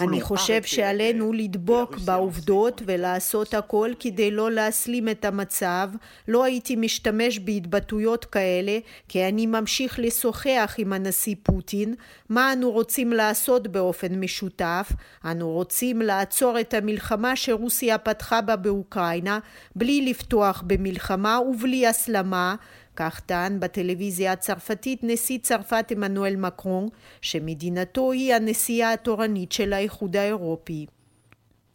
[0.00, 5.88] אני חושב שעלינו לדבוק בעובדות ולעשות הכל כדי לא להסלים את המצב.
[6.28, 11.94] לא הייתי משתמש בהתבטאויות כאלה, כי אני ממשיך לשוחח עם הנשיא פוטין.
[12.28, 14.92] מה אנו רוצים לעשות באופן משותף?
[15.24, 19.38] אנו רוצים לעצור את המלחמה שרוסיה פתחה בה באוקראינה,
[19.76, 22.54] בלי לפתוח במלחמה ובלי הסלמה.
[22.96, 26.88] כך טען בטלוויזיה הצרפתית נשיא צרפת עמנואל מקרון,
[27.22, 30.86] שמדינתו היא הנשיאה התורנית של האיחוד האירופי.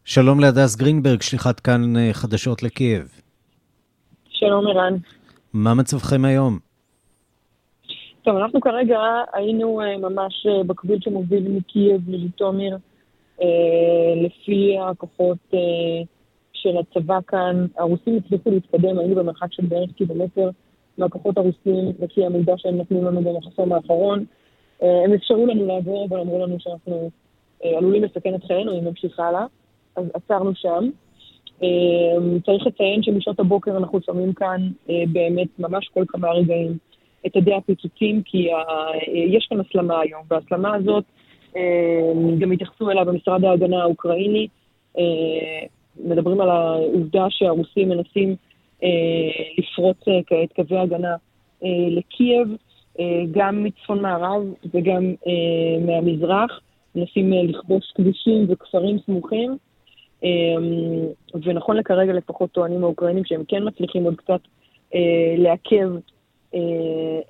[0.06, 3.22] שלום להדס גרינברג, שליחת כאן אה, חדשות לקייב.
[4.30, 4.94] שלום ערן.
[5.54, 6.60] מה מצבכם היום?
[8.24, 9.00] טוב, אנחנו כרגע
[9.34, 12.78] היינו ממש בכביל שמוביל מקייב לז'יטומיר,
[14.26, 15.38] לפי הכוחות
[16.54, 20.50] של הצבא כאן, הרוסים הצליחו להתקדם, היינו במרחק של בערך קילומטר
[21.00, 24.26] מהכוחות הרוסים, לפי המידע שהם נתנו לנו במחסום האחרון.
[24.82, 27.10] הם אפשרו לנו לעבור, אבל אמרו לנו שאנחנו
[27.64, 29.46] עלולים לסכן את חיינו אם נמשיך הלאה,
[29.96, 30.90] אז עצרנו שם.
[32.46, 36.78] צריך לציין שמשעות הבוקר אנחנו שומעים כאן באמת ממש כל כמה רגעים
[37.26, 38.48] את עדי הפיצוצים, כי
[39.28, 41.04] יש כאן הסלמה היום, וההסלמה הזאת,
[42.40, 44.48] גם התייחסו אליה במשרד ההגנה האוקראיני,
[46.04, 48.36] מדברים על העובדה שהרוסים מנסים
[49.58, 51.16] לפרוץ כעת קווי הגנה
[51.90, 52.48] לקייב,
[53.32, 55.14] גם מצפון מערב וגם
[55.86, 56.60] מהמזרח,
[56.96, 59.58] מנסים לכבוש כבישים וכפרים סמוכים.
[61.44, 64.40] ונכון לכרגע לפחות טוענים האוקראינים שהם כן מצליחים עוד קצת
[65.38, 65.90] לעכב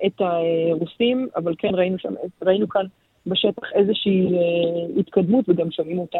[0.06, 2.84] את הרוסים, אבל כן ראינו, שם, ראינו כאן
[3.26, 4.26] בשטח איזושהי
[4.98, 6.18] התקדמות וגם שומעים אותה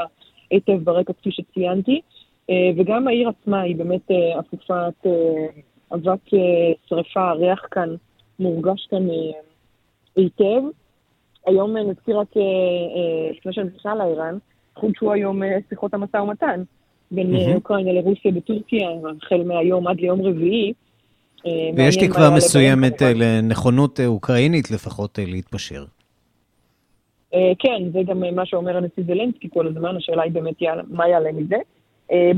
[0.50, 2.00] היטב ברקע כפי שציינתי.
[2.76, 5.06] וגם העיר עצמה היא באמת אפופת
[5.94, 6.30] אבק
[6.86, 7.94] שרפה, הריח כאן
[8.38, 9.06] מורגש כאן
[10.16, 10.62] היטב.
[11.46, 12.34] היום נזכיר רק,
[13.36, 14.38] לפני שאני נכנסה לאיראן,
[14.74, 16.62] חודשו היום שיחות המשא ומתן
[17.10, 17.34] בין.
[17.54, 18.88] אוקראינה לרוסיה בטורקיה,
[19.22, 20.72] החל מהיום עד ליום רביעי.
[21.76, 25.84] ויש תקווה מסוימת לנכונות אוקראינית לפחות להתפשר.
[27.58, 30.54] כן, זה גם מה שאומר הנשיא זלנסקי כל הזמן, השאלה היא באמת
[30.88, 31.56] מה יעלה מזה.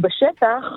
[0.01, 0.77] בשטח,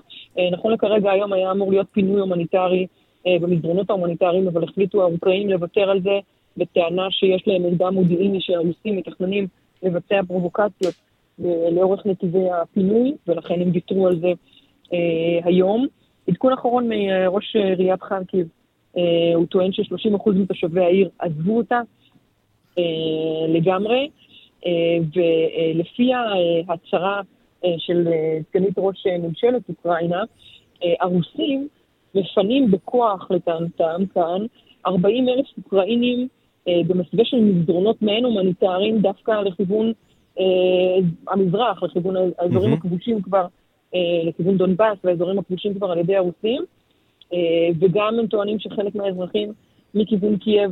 [0.52, 2.88] נכון לכרגע היום היה אמור להיות פינוי הומניטרי
[3.26, 6.20] במסדרונות ההומניטריים, אבל החליטו האוקראינים לוותר על זה
[6.58, 9.48] בטענה שיש להם מידע מודיעיני שהרוסים מתכננים
[9.84, 10.94] לבצע פרובוקציות
[11.72, 14.32] לאורך נתיבי הפינוי, ולכן הם ויתרו על זה
[15.44, 15.88] היום.
[16.28, 18.48] עדכון אחרון מראש עיריית חרקיב,
[19.36, 21.82] הוא טוען ש-30% מתושבי העיר עזבו אותה
[23.48, 24.10] לגמרי,
[25.16, 26.12] ולפי
[26.68, 27.22] ההצהרה
[27.78, 28.08] של
[28.50, 30.24] סגנית ראש ממשלת אוקראינה,
[31.02, 31.68] הרוסים
[32.16, 34.46] מפנים בכוח לטענתם כאן
[34.88, 36.28] 40 אלף אוקראינים
[36.68, 39.94] במסווה של מסדרונות מעין הומניטריים דווקא לכיוון
[41.30, 42.78] המזרח, לכיוון האזורים mm-hmm.
[42.78, 43.46] הכבושים כבר,
[44.24, 46.62] לכיוון דונבאס והאזורים הכבושים כבר על ידי הרוסים,
[47.80, 49.54] וגם הם טוענים שחלק מהאזרחים
[49.96, 50.72] מכיוון קייב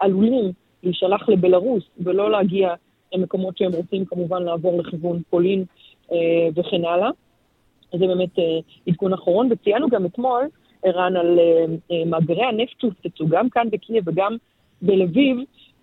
[0.00, 0.52] עלולים
[0.82, 2.74] להישלח לבלארוס ולא להגיע
[3.14, 5.64] למקומות שהם רוצים כמובן לעבור לכיוון פולין
[6.56, 7.10] וכן הלאה.
[7.98, 8.30] זה באמת
[8.88, 10.42] עדכון אחרון, וציינו גם אתמול,
[10.84, 11.38] ערן, על
[12.06, 14.36] מאגרי הנפט שהופצצו גם כאן בקייב וגם
[14.82, 15.36] בלביב,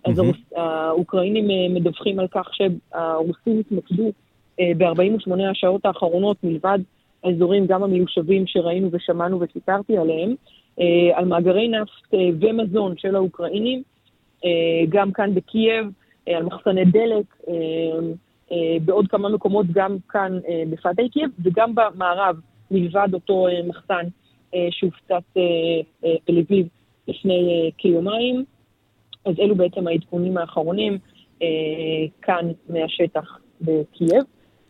[0.04, 0.58] אז אהמ.
[0.60, 4.12] האוקראינים מדווחים על כך שהרוסים התמקדו
[4.58, 6.78] ב-48 השעות האחרונות, מלבד
[7.24, 10.34] האזורים גם המיושבים שראינו ושמענו וסיפרתי עליהם,
[11.14, 13.82] על מאגרי נפט ומזון של האוקראינים,
[14.88, 15.86] גם כאן בקייב,
[16.26, 17.36] על מחסני דלק,
[18.84, 20.38] בעוד כמה מקומות גם כאן
[20.70, 22.36] בפאתי קייב, וגם במערב,
[22.70, 24.06] מלבד אותו מחסן
[24.70, 25.24] שהופצץ
[26.24, 26.66] בלביב
[27.08, 28.44] לפני כיומיים.
[29.24, 30.98] אז אלו בעצם העדכונים האחרונים
[32.22, 34.24] כאן מהשטח בקייב.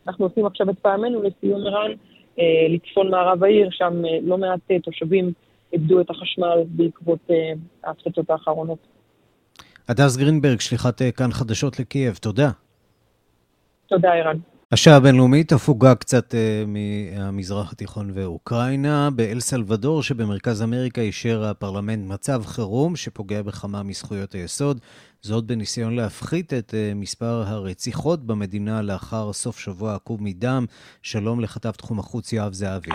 [0.07, 1.91] אנחנו עושים עכשיו את פעמינו לסיום ערן
[2.69, 5.33] לצפון מערב העיר, שם לא מעט תושבים
[5.73, 7.31] איבדו את החשמל בעקבות
[7.85, 8.79] ההפצצות האחרונות.
[9.89, 12.51] הדס גרינברג, שליחת כאן חדשות לקייב, תודה.
[13.93, 14.37] תודה, ערן.
[14.73, 19.09] השעה הבינלאומית הפוגה קצת uh, מהמזרח התיכון ואוקראינה.
[19.11, 24.81] באל סלבדור שבמרכז אמריקה אישר הפרלמנט מצב חירום שפוגע בכמה מזכויות היסוד.
[25.21, 30.65] זאת בניסיון להפחית את uh, מספר הרציחות במדינה לאחר סוף שבוע עקוב מדם.
[31.03, 32.91] שלום לכתב תחום החוץ יואב זהבי.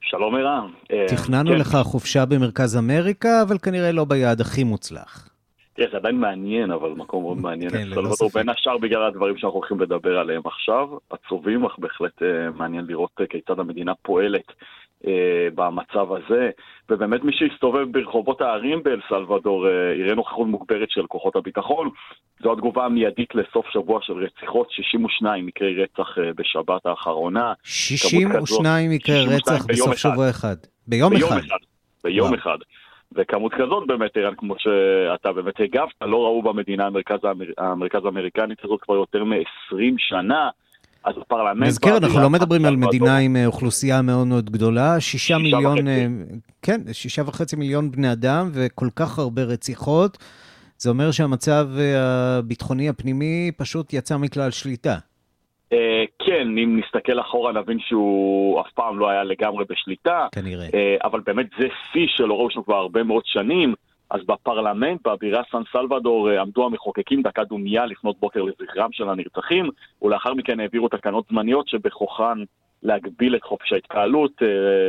[0.00, 0.70] שלום ערן.
[1.08, 1.56] תכננו כן.
[1.58, 5.35] לך חופשה במרכז אמריקה, אבל כנראה לא ביעד הכי מוצלח.
[5.76, 7.70] תראה, זה עדיין מעניין, אבל מקום מאוד מעניין.
[7.70, 8.34] כן, ללא ספק.
[8.34, 13.10] בין השאר בגלל הדברים שאנחנו הולכים לדבר עליהם עכשיו, עצובים, אך בהחלט uh, מעניין לראות
[13.20, 14.46] uh, כיצד המדינה פועלת
[15.02, 15.06] uh,
[15.54, 16.50] במצב הזה.
[16.90, 21.90] ובאמת מי שהסתובב ברחובות הערים באל סלבדור uh, יראה נוכחות מוגברת של כוחות הביטחון.
[22.42, 27.52] זו התגובה המיידית לסוף שבוע של רציחות, 62 מקרי רצח בשבת האחרונה.
[27.62, 29.96] 62 מקרי רצח בסוף.
[29.96, 30.56] שבוע אחד.
[30.86, 31.38] ביום, ביום אחד.
[31.38, 31.56] אחד.
[32.04, 32.38] ביום וואו.
[32.38, 32.58] אחד.
[33.14, 37.44] וכמות כזאת באמת, ערן, כמו שאתה באמת הגבת, לא ראו במדינה המרכז, האמר...
[37.58, 40.48] המרכז האמריקנית הזאת כבר יותר מ-20 שנה.
[41.04, 41.66] אז הפרלמנט...
[41.66, 45.78] נזכיר, אנחנו לא מדברים על מדינה עם אוכלוסייה מאוד מאוד גדולה, שישה מיליון,
[46.62, 50.18] כן, שישה וחצי מיליון בני אדם וכל כך הרבה רציחות.
[50.78, 54.96] זה אומר שהמצב הביטחוני הפנימי פשוט יצא מכלל שליטה.
[55.72, 55.76] Uh,
[56.26, 60.26] כן, אם נסתכל אחורה נבין שהוא אף פעם לא היה לגמרי בשליטה.
[60.32, 60.66] כנראה.
[60.66, 60.72] Uh,
[61.04, 63.74] אבל באמת זה שיא שלא ראו שם כבר הרבה מאוד שנים.
[64.10, 69.70] אז בפרלמנט, בבירה סן סלוודור, עמדו המחוקקים דקה דומייה לפנות בוקר לזכרם של הנרצחים,
[70.02, 72.38] ולאחר מכן העבירו תקנות זמניות שבכוחן
[72.82, 74.32] להגביל את חופש ההתקהלות,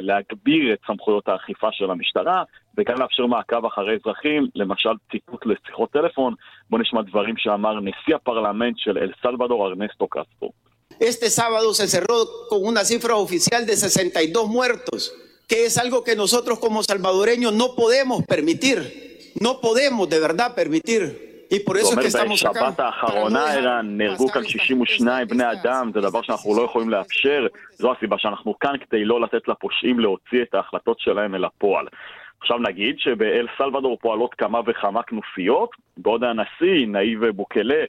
[0.01, 2.43] להגביר את סמכויות האכיפה של המשטרה,
[2.77, 6.33] וגם לאפשר מעקב אחרי אזרחים, למשל ציטוט לשיחות טלפון.
[6.69, 10.66] בואו נשמע דברים שאמר נשיא הפרלמנט של אל סלבדור, ארנסטו קסטרו.
[10.99, 15.13] Este sábado se cerró con una cifra oficial de 62 muertos,
[15.47, 21.27] que es algo que nosotros como salvadoreños no podemos permitir, no podemos de verdad permitir.
[21.49, 26.89] זאת אומרת, בשבת האחרונה, ערן, נהרגו כאן 62 בני אדם, זה דבר שאנחנו לא יכולים
[26.89, 31.87] לאפשר, זו הסיבה שאנחנו כאן כדי לא לתת לפושעים להוציא את ההחלטות שלהם אל הפועל.
[32.41, 37.83] עכשיו נגיד שבאל סלבדור פועלות כמה וכמה כנופיות, בעוד הנשיא, נאיב בוקלה,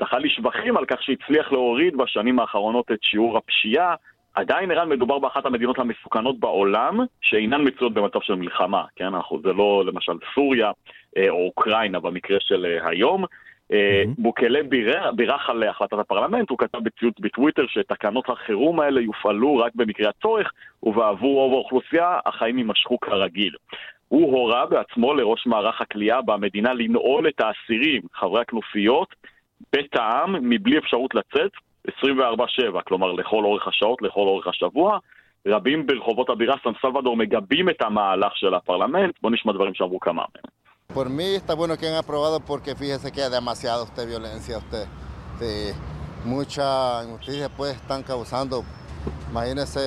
[0.00, 3.94] זכה לשבחים על כך שהצליח להוריד בשנים האחרונות את שיעור הפשיעה,
[4.34, 9.04] עדיין ערן מדובר באחת המדינות המסוכנות בעולם שאינן מצויות במצב של מלחמה, כן?
[9.04, 10.70] אנחנו, זה לא למשל סוריה
[11.28, 13.24] או אוקראינה במקרה של היום.
[13.24, 13.74] Mm-hmm.
[14.18, 14.60] בוקלה
[15.14, 20.52] בירך על החלטת הפרלמנט, הוא כתב בציוץ בטוויטר שתקנות החירום האלה יופעלו רק במקרה הצורך,
[20.82, 23.54] ובעבור רוב האוכלוסייה החיים יימשכו כרגיל.
[24.08, 29.14] הוא הורה בעצמו לראש מערך הכליאה במדינה לנעול את האסירים, חברי הכנופיות,
[29.76, 31.50] בטעם, מבלי אפשרות לצאת,
[31.88, 31.92] 24-7,
[32.86, 34.98] כלומר לכל אורך השעות, לכל אורך השבוע.
[35.46, 39.14] רבים ברחובות הבירה סן סלבדור מגבים את המהלך של הפרלמנט.
[39.22, 40.62] בואו נשמע דברים שאמרו כמה מהם.
[40.94, 44.86] Por mí está bueno que han aprobado porque fíjese que hay demasiada usted violencia, usted,
[45.40, 45.72] de
[46.24, 48.62] mucha injusticia pues están causando.
[49.30, 49.82] Imagínese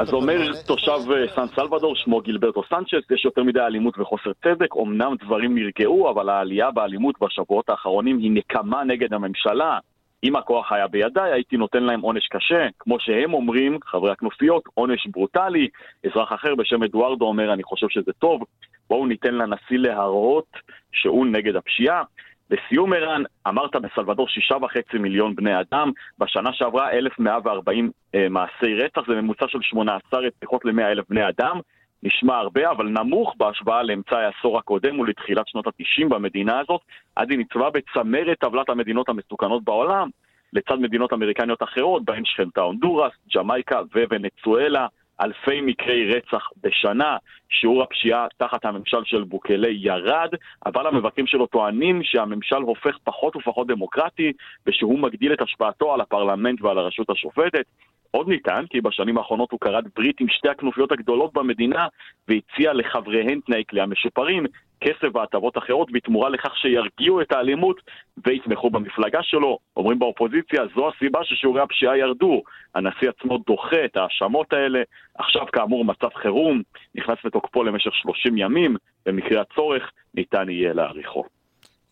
[0.00, 0.98] אז אומר תושב
[1.34, 6.28] סן סלבדור, שמו גילברטו סנצ'ס, יש יותר מדי אלימות וחוסר צדק, אמנם דברים נרגעו, אבל
[6.28, 9.78] העלייה באלימות בשבועות האחרונים היא נקמה נגד הממשלה.
[10.24, 12.66] אם הכוח היה בידיי, הייתי נותן להם עונש קשה.
[12.78, 15.68] כמו שהם אומרים, חברי הכנופיות, עונש ברוטלי.
[16.06, 18.42] אזרח אחר בשם אדוארדו אומר, אני חושב שזה טוב,
[18.88, 20.56] בואו ניתן לנשיא להראות
[20.92, 22.02] שהוא נגד הפשיעה.
[22.50, 29.00] לסיום ערן, אמרת בסלבדור שישה וחצי מיליון בני אדם, בשנה שעברה 1,140 אה, מעשי רצח,
[29.08, 31.60] זה ממוצע של 18 רציחות ל-100 אלף בני אדם.
[32.02, 36.80] נשמע הרבה, אבל נמוך בהשוואה לאמצע העשור הקודם ולתחילת שנות ה-90 במדינה הזאת.
[37.16, 40.08] עדי ניצבה בצמרת טבלת המדינות המסוכנות בעולם,
[40.52, 44.86] לצד מדינות אמריקניות אחרות, בהן שכנתה הונדורס, ג'מייקה וונצואלה.
[45.20, 47.16] אלפי מקרי רצח בשנה,
[47.50, 50.28] שיעור הפשיעה תחת הממשל של בוקלה ירד,
[50.66, 54.32] אבל המבקרים שלו טוענים שהממשל הופך פחות ופחות דמוקרטי,
[54.66, 57.64] ושהוא מגדיל את השפעתו על הפרלמנט ועל הרשות השופטת.
[58.10, 61.86] עוד ניתן, כי בשנים האחרונות הוא כרת ברית עם שתי הכנופיות הגדולות במדינה
[62.28, 64.46] והציע לחבריהן תנאי כליאה משופרים,
[64.80, 67.80] כסף והטבות אחרות בתמורה לכך שירגיעו את האלימות
[68.26, 69.58] ויתמכו במפלגה שלו.
[69.76, 72.42] אומרים באופוזיציה, זו הסיבה ששיעורי הפשיעה ירדו.
[72.74, 74.82] הנשיא עצמו דוחה את ההאשמות האלה.
[75.18, 76.62] עכשיו כאמור מצב חירום,
[76.94, 81.24] נכנס לתוקפו למשך 30 ימים, במקרה הצורך ניתן יהיה להאריכו.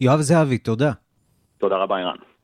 [0.00, 0.92] יואב זהבי, תודה.
[1.58, 2.35] תודה רבה, ערן.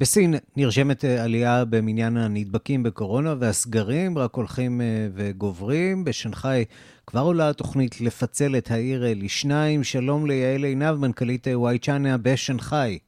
[0.00, 6.04] בסין נרשמת אה, עלייה במניין הנדבקים בקורונה והסגרים רק הולכים אה, וגוברים.
[6.04, 6.64] בשנגחאי
[7.06, 9.84] כבר עולה התוכנית לפצל את העיר אה, לשניים.
[9.84, 12.98] שלום ליעל עינב, מנכ"לית וואי צ'אנה בשנגחאי.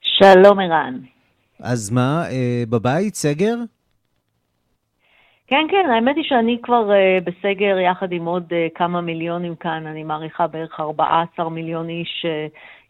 [0.00, 0.98] שלום ערן.
[1.62, 2.24] אז מה,
[2.70, 3.56] בבית, סגר?
[5.46, 6.90] כן, כן, האמת היא שאני כבר
[7.24, 12.26] בסגר יחד עם עוד כמה מיליונים כאן, אני מעריכה בערך 14 מיליון איש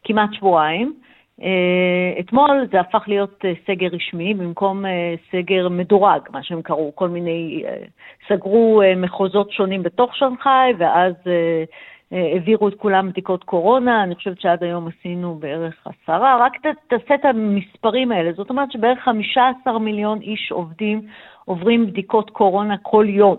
[0.04, 0.94] כמעט שבועיים.
[0.96, 1.10] Uh,
[2.20, 4.88] אתמול זה הפך להיות uh, סגר רשמי במקום uh,
[5.32, 7.64] סגר מדורג, מה שהם קראו, כל מיני,
[8.28, 11.14] סגרו מחוזות שונים בתוך שנגחאי, ואז
[12.12, 17.14] העבירו את כולם בדיקות קורונה, אני חושבת שעד היום עשינו בערך עשרה, רק ת, תעשה
[17.14, 21.02] את המספרים האלה, זאת אומרת שבערך 15 מיליון איש עובדים
[21.44, 23.36] עוברים בדיקות קורונה כל יום.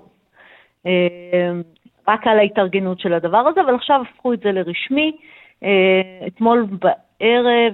[2.07, 5.11] רק על ההתארגנות של הדבר הזה, אבל עכשיו הפכו את זה לרשמי.
[6.27, 6.65] אתמול
[7.21, 7.73] בערב,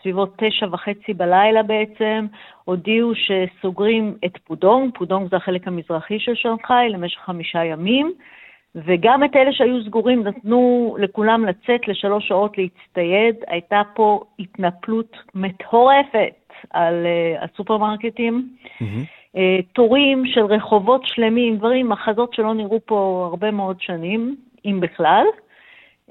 [0.00, 2.26] סביבות תשע וחצי בלילה בעצם,
[2.64, 8.12] הודיעו שסוגרים את פודונג, פודונג זה החלק המזרחי של שנגחאי, למשך חמישה ימים,
[8.74, 13.36] וגם את אלה שהיו סגורים נתנו לכולם לצאת לשלוש שעות להצטייד.
[13.46, 18.48] הייתה פה התנפלות מטורפת על uh, הסופרמרקטים.
[18.80, 19.38] Mm-hmm.
[19.72, 25.24] תורים של רחובות שלמים, דברים, מחזות שלא נראו פה הרבה מאוד שנים, אם בכלל.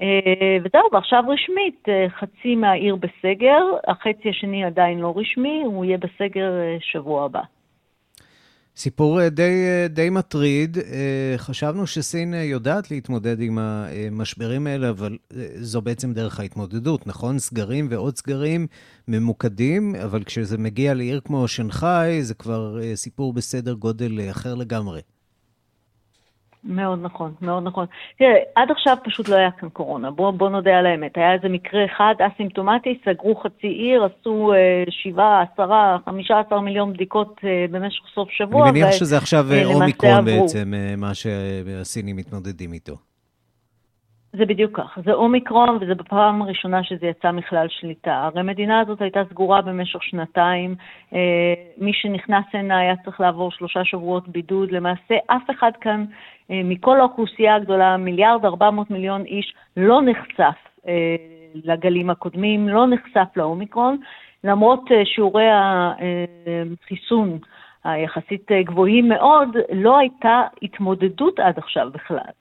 [0.02, 5.98] אה, וזהו, ועכשיו רשמית, אה, חצי מהעיר בסגר, החצי השני עדיין לא רשמי, הוא יהיה
[5.98, 7.40] בסגר אה, שבוע הבא.
[8.76, 10.76] סיפור די, די מטריד.
[11.36, 15.16] חשבנו שסין יודעת להתמודד עם המשברים האלה, אבל
[15.54, 17.38] זו בעצם דרך ההתמודדות, נכון?
[17.38, 18.66] סגרים ועוד סגרים
[19.08, 25.00] ממוקדים, אבל כשזה מגיע לעיר כמו שנגחאי, זה כבר סיפור בסדר גודל אחר לגמרי.
[26.66, 27.86] מאוד נכון, מאוד נכון.
[28.18, 31.16] תראה, עד עכשיו פשוט לא היה כאן קורונה, בוא, בוא נודה על האמת.
[31.16, 36.92] היה איזה מקרה אחד אסימפטומטי, סגרו חצי עיר, עשו אה, שבעה, עשרה, חמישה עשר מיליון
[36.92, 38.68] בדיקות אה, במשך סוף שבוע.
[38.68, 43.05] אני מניח ו- שזה עכשיו אה, אומיקרון בעצם, אה, מה שהסינים מתמודדים איתו.
[44.38, 48.14] זה בדיוק כך, זה אומיקרון וזה בפעם הראשונה שזה יצא מכלל שליטה.
[48.14, 50.74] הרי המדינה הזאת הייתה סגורה במשך שנתיים,
[51.14, 56.04] אה, מי שנכנס הנה היה צריך לעבור שלושה שבועות בידוד, למעשה אף אחד כאן
[56.50, 60.56] אה, מכל האוכלוסייה הגדולה, מיליארד ארבע מאות מיליון איש, לא נחשף
[60.88, 61.16] אה,
[61.64, 63.96] לגלים הקודמים, לא נחשף לאומיקרון,
[64.44, 67.38] למרות שיעורי החיסון
[67.84, 72.32] היחסית גבוהים מאוד, לא הייתה התמודדות עד עכשיו בכלל.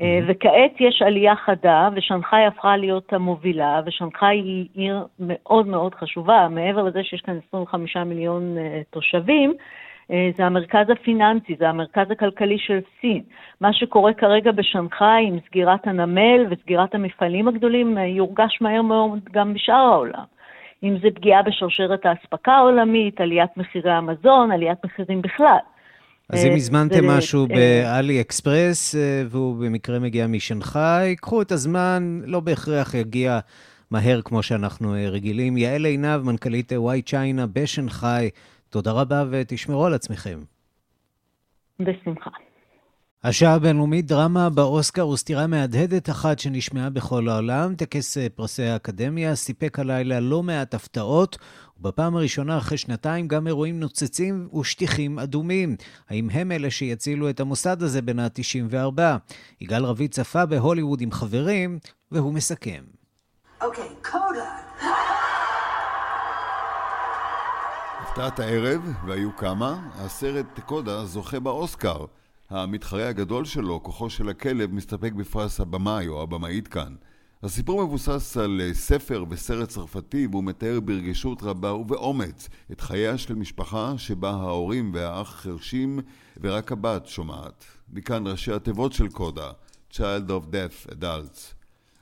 [0.00, 6.48] אה, וכעת יש עלייה חדה, ושנגחאי הפכה להיות המובילה, ושנגחאי היא עיר מאוד מאוד חשובה,
[6.50, 9.54] מעבר לזה שיש כאן 25 מיליון אה, תושבים,
[10.10, 13.22] אה, זה המרכז הפיננסי, זה המרכז הכלכלי של סין.
[13.60, 19.74] מה שקורה כרגע בשנגחאי עם סגירת הנמל וסגירת המפעלים הגדולים יורגש מהר מאוד גם בשאר
[19.74, 20.24] העולם.
[20.82, 25.58] אם זה פגיעה בשרשרת האספקה העולמית, עליית מחירי המזון, עליית מחירים בכלל.
[26.28, 31.52] אז אם אה, הזמנתם משהו אה, באלי אקספרס, אה, והוא במקרה מגיע משנגחאי, קחו את
[31.52, 33.40] הזמן, לא בהכרח יגיע
[33.90, 35.56] מהר כמו שאנחנו רגילים.
[35.56, 38.30] יעל עינב, מנכ"לית וואי צ'יינה בשנגחאי,
[38.70, 40.40] תודה רבה ותשמרו על עצמכם.
[41.80, 42.30] בשמחה.
[43.24, 47.74] השעה הבינלאומית דרמה באוסקר וסתירה מהדהדת אחת שנשמעה בכל העולם.
[47.74, 51.38] טקס פרסי האקדמיה סיפק הלילה לא מעט הפתעות,
[51.78, 55.76] ובפעם הראשונה אחרי שנתיים גם אירועים נוצצים ושטיחים אדומים.
[56.08, 59.00] האם הם אלה שיצילו את המוסד הזה בין ה-94?
[59.60, 61.78] יגאל רביד צפה בהוליווד עם חברים,
[62.12, 62.84] והוא מסכם.
[63.62, 64.50] אוקיי, okay, קודה.
[68.00, 72.04] הפתעת הערב, והיו כמה, הסרט קודה זוכה באוסקר.
[72.50, 76.94] המתחרה הגדול שלו, כוחו של הכלב, מסתפק בפרס הבמאי או הבמאית כאן.
[77.42, 83.34] הסיפור מבוסס על אה, ספר וסרט צרפתי והוא מתאר ברגישות רבה ובאומץ את חייה של
[83.34, 85.98] משפחה שבה ההורים והאח חרשים
[86.40, 87.64] ורק הבת שומעת.
[87.92, 89.50] מכאן ראשי התיבות של קודה,
[89.92, 91.54] Child of Death Adults.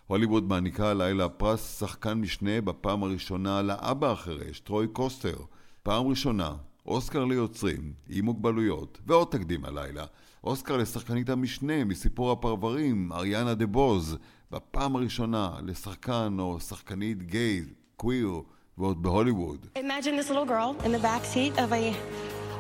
[0.07, 5.37] הוליווד מעניקה הלילה פרס שחקן משנה בפעם הראשונה לאבא החירש, טרוי קוסטר.
[5.83, 6.53] פעם ראשונה,
[6.87, 10.05] אוסקר ליוצרים, עם מוגבלויות, ועוד תקדים הלילה.
[10.44, 14.18] אוסקר לשחקנית המשנה מסיפור הפרברים, אריאנה דה בוז,
[14.52, 17.66] בפעם הראשונה לשחקן או שחקנית גיי,
[17.96, 18.42] קוויר,
[18.78, 19.68] ועוד בהוליווד.
[19.76, 21.94] Imagine this little girl in the back seat of a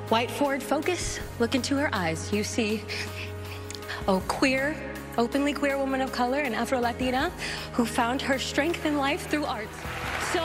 [0.09, 1.20] white Ford Focus.
[1.39, 2.32] Look into her eyes.
[2.34, 2.82] You see
[4.07, 4.76] a queer,
[5.18, 7.24] openly queer woman of color, an Afro-Latina,
[7.76, 9.72] who found her strength in life through art.
[10.34, 10.43] So...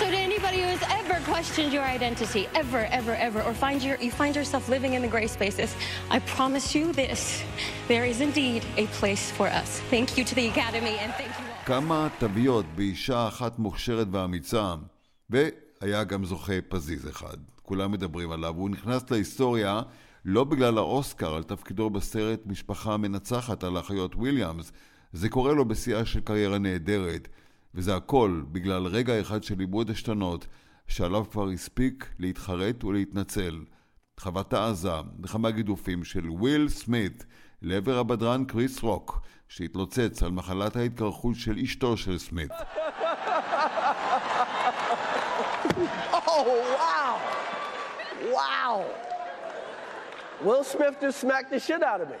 [0.00, 3.96] So to anybody who has ever questioned your identity, ever, ever, ever, or find your,
[4.06, 5.70] you find yourself living in the gray spaces,
[6.10, 7.44] I promise you this,
[7.86, 9.80] there is indeed a place for us.
[9.94, 11.66] Thank you to the Academy and thank you all.
[11.66, 14.74] כמה תוויות באישה אחת מוכשרת ואמיצה,
[15.30, 17.36] והיה גם זוכה פזיז אחד.
[17.62, 19.82] כולם מדברים עליו, הוא נכנס להיסטוריה
[20.24, 24.72] לא בגלל האוסקר על תפקידו בסרט משפחה מנצחת על האחיות וויליאמס,
[25.12, 27.28] זה קורה לו בשיאה של קריירה נהדרת.
[27.74, 30.46] וזה הכל בגלל רגע אחד של עיבוד עשתונות,
[30.88, 33.64] שעליו כבר הספיק להתחרט ולהתנצל.
[34.20, 34.90] חוות העזה
[35.22, 37.26] וכמה גידופים של וויל סמית
[37.62, 42.50] לעבר הבדרן קריס רוק, שהתלוצץ על מחלת ההתקרחות של אשתו של סמית.
[50.44, 52.16] Will Smith just smacked the shit out of me.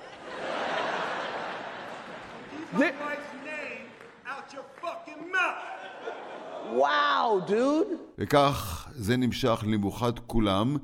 [6.76, 7.86] וואו, דוד!
[8.18, 10.76] וכך זה נמשך למאוחד כולם,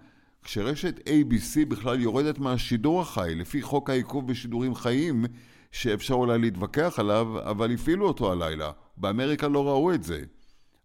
[0.45, 5.25] כשרשת ABC בכלל יורדת מהשידור החי, לפי חוק העיכוב בשידורים חיים,
[5.73, 8.71] שאפשר אולי להתווכח עליו, אבל הפעילו אותו הלילה.
[8.97, 10.23] באמריקה לא ראו את זה.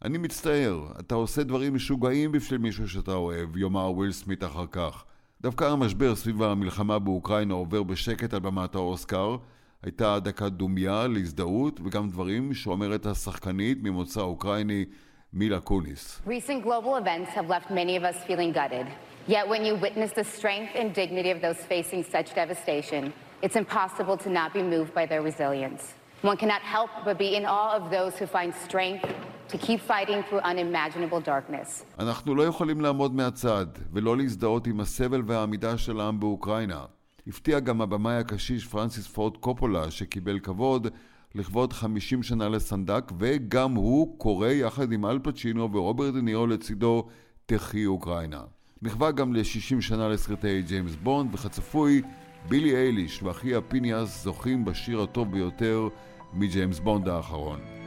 [0.01, 5.03] אני מצטער, אתה עושה דברים משוגעים בשביל מישהו שאתה אוהב, יאמר וויל סמית אחר כך.
[5.41, 9.37] דווקא המשבר סביב המלחמה באוקראינה עובר בשקט על במת האוסקר,
[9.83, 14.85] הייתה דקת דומיה להזדהות וגם דברים שאומרת השחקנית ממוצא אוקראיני
[15.33, 16.21] מילה קוניס.
[16.27, 18.87] Recent global events have left many of us feeling gutted.
[19.27, 23.03] Yet when you witness the strength and dignity of those facing such devastation,
[23.45, 25.81] it's impossible to not be moved by their resilience.
[26.21, 29.05] One cannot help but be in awe of those who find strength
[29.51, 31.83] to keep fighting through unimaginable darkness.
[31.99, 36.85] אנחנו לא יכולים לעמוד מהצד ולא להזדהות עם הסבל והעמידה של העם באוקראינה.
[37.27, 40.87] הפתיע גם הבמאי הקשיש פרנסיס פורד קופולה שקיבל כבוד
[41.35, 47.07] לכבוד 50 שנה לסנדק וגם הוא קורא יחד עם אל פצ'ינו ורוברט דנירו לצידו
[47.45, 48.41] תחי אוקראינה.
[48.81, 52.01] מחווה גם ל-60 שנה לסרטי ג'יימס בונד וכצפוי
[52.49, 55.87] בילי אייליש ואחיה פיניאס זוכים בשיר הטוב ביותר
[56.33, 57.84] מג'יימס בונד האחרון.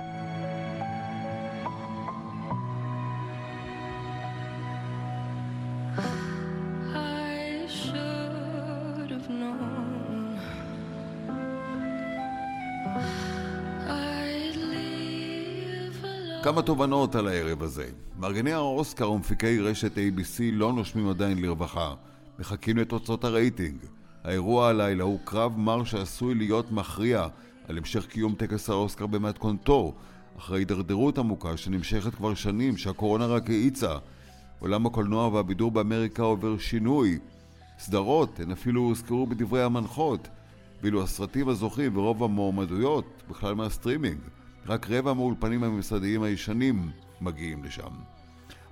[16.49, 17.91] כמה תובנות על הערב הזה.
[18.19, 21.95] מארגני האוסקר ומפיקי רשת ABC לא נושמים עדיין לרווחה.
[22.39, 23.77] מחכים לתוצאות הרייטינג.
[24.25, 27.27] האירוע הלילה הוא קרב מר שעשוי להיות מכריע
[27.69, 29.95] על המשך קיום טקס האוסקר במתכונתו,
[30.39, 33.97] אחרי הידרדרות עמוקה שנמשכת כבר שנים שהקורונה רק האיצה.
[34.59, 37.19] עולם הקולנוע והבידור באמריקה עובר שינוי.
[37.79, 40.29] סדרות הן אפילו הוזכרו בדברי המנחות,
[40.83, 44.19] ואילו הסרטים הזוכים ורוב המועמדויות בכלל מהסטרימינג.
[44.69, 46.91] רק רבע מהאולפנים הממסדיים הישנים
[47.21, 47.91] מגיעים לשם.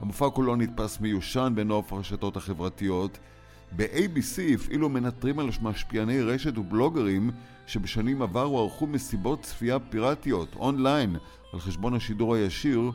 [0.01, 3.18] המופע כולו נתפס מיושן בנוף הרשתות החברתיות.
[3.76, 7.30] ב-ABC הפעילו מנטרים על משפיעני רשת ובלוגרים
[7.66, 11.16] שבשנים עברו ערכו מסיבות צפייה פיראטיות אונליין
[11.53, 12.90] על חשבון השידור הישיר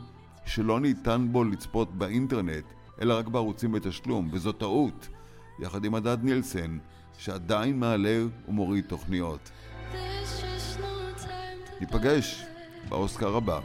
[0.46, 2.64] שלא ניתן בו לצפות באינטרנט
[3.02, 5.08] אלא רק בערוצים בתשלום, וזו טעות,
[5.60, 6.78] יחד עם מדד נילסן
[7.18, 9.50] שעדיין מעלה ומוריד תוכניות.
[11.80, 12.51] ניפגש
[12.88, 13.60] באוסקר הבא.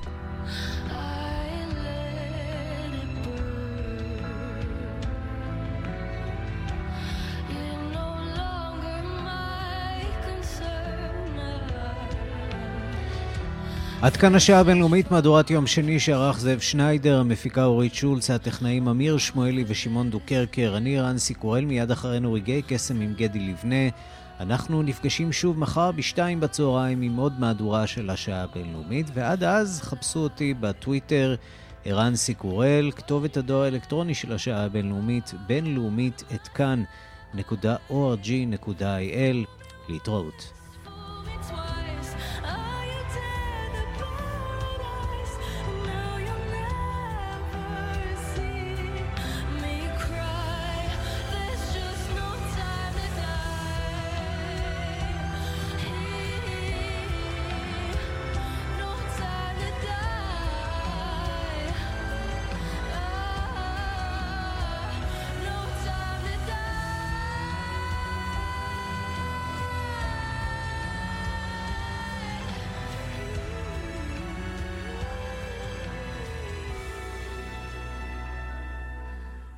[14.01, 19.17] עד כאן השעה הבינלאומית, מהדורת יום שני שערך זאב שניידר, המפיקה אורית שולץ, הטכנאים אמיר
[19.17, 23.89] שמואלי ושמעון דוקרקר, אני רנסי קורל, מיד אחרינו רגעי קסם עם גדי לבנה.
[24.39, 30.19] אנחנו נפגשים שוב מחר בשתיים בצהריים עם עוד מהדורה של השעה הבינלאומית, ועד אז חפשו
[30.19, 31.35] אותי בטוויטר
[31.85, 37.37] ערן סיקורל, כתובת הדואר האלקטרוני של השעה הבינלאומית, בינלאומית את כאן.org.il.
[39.89, 40.56] להתראות.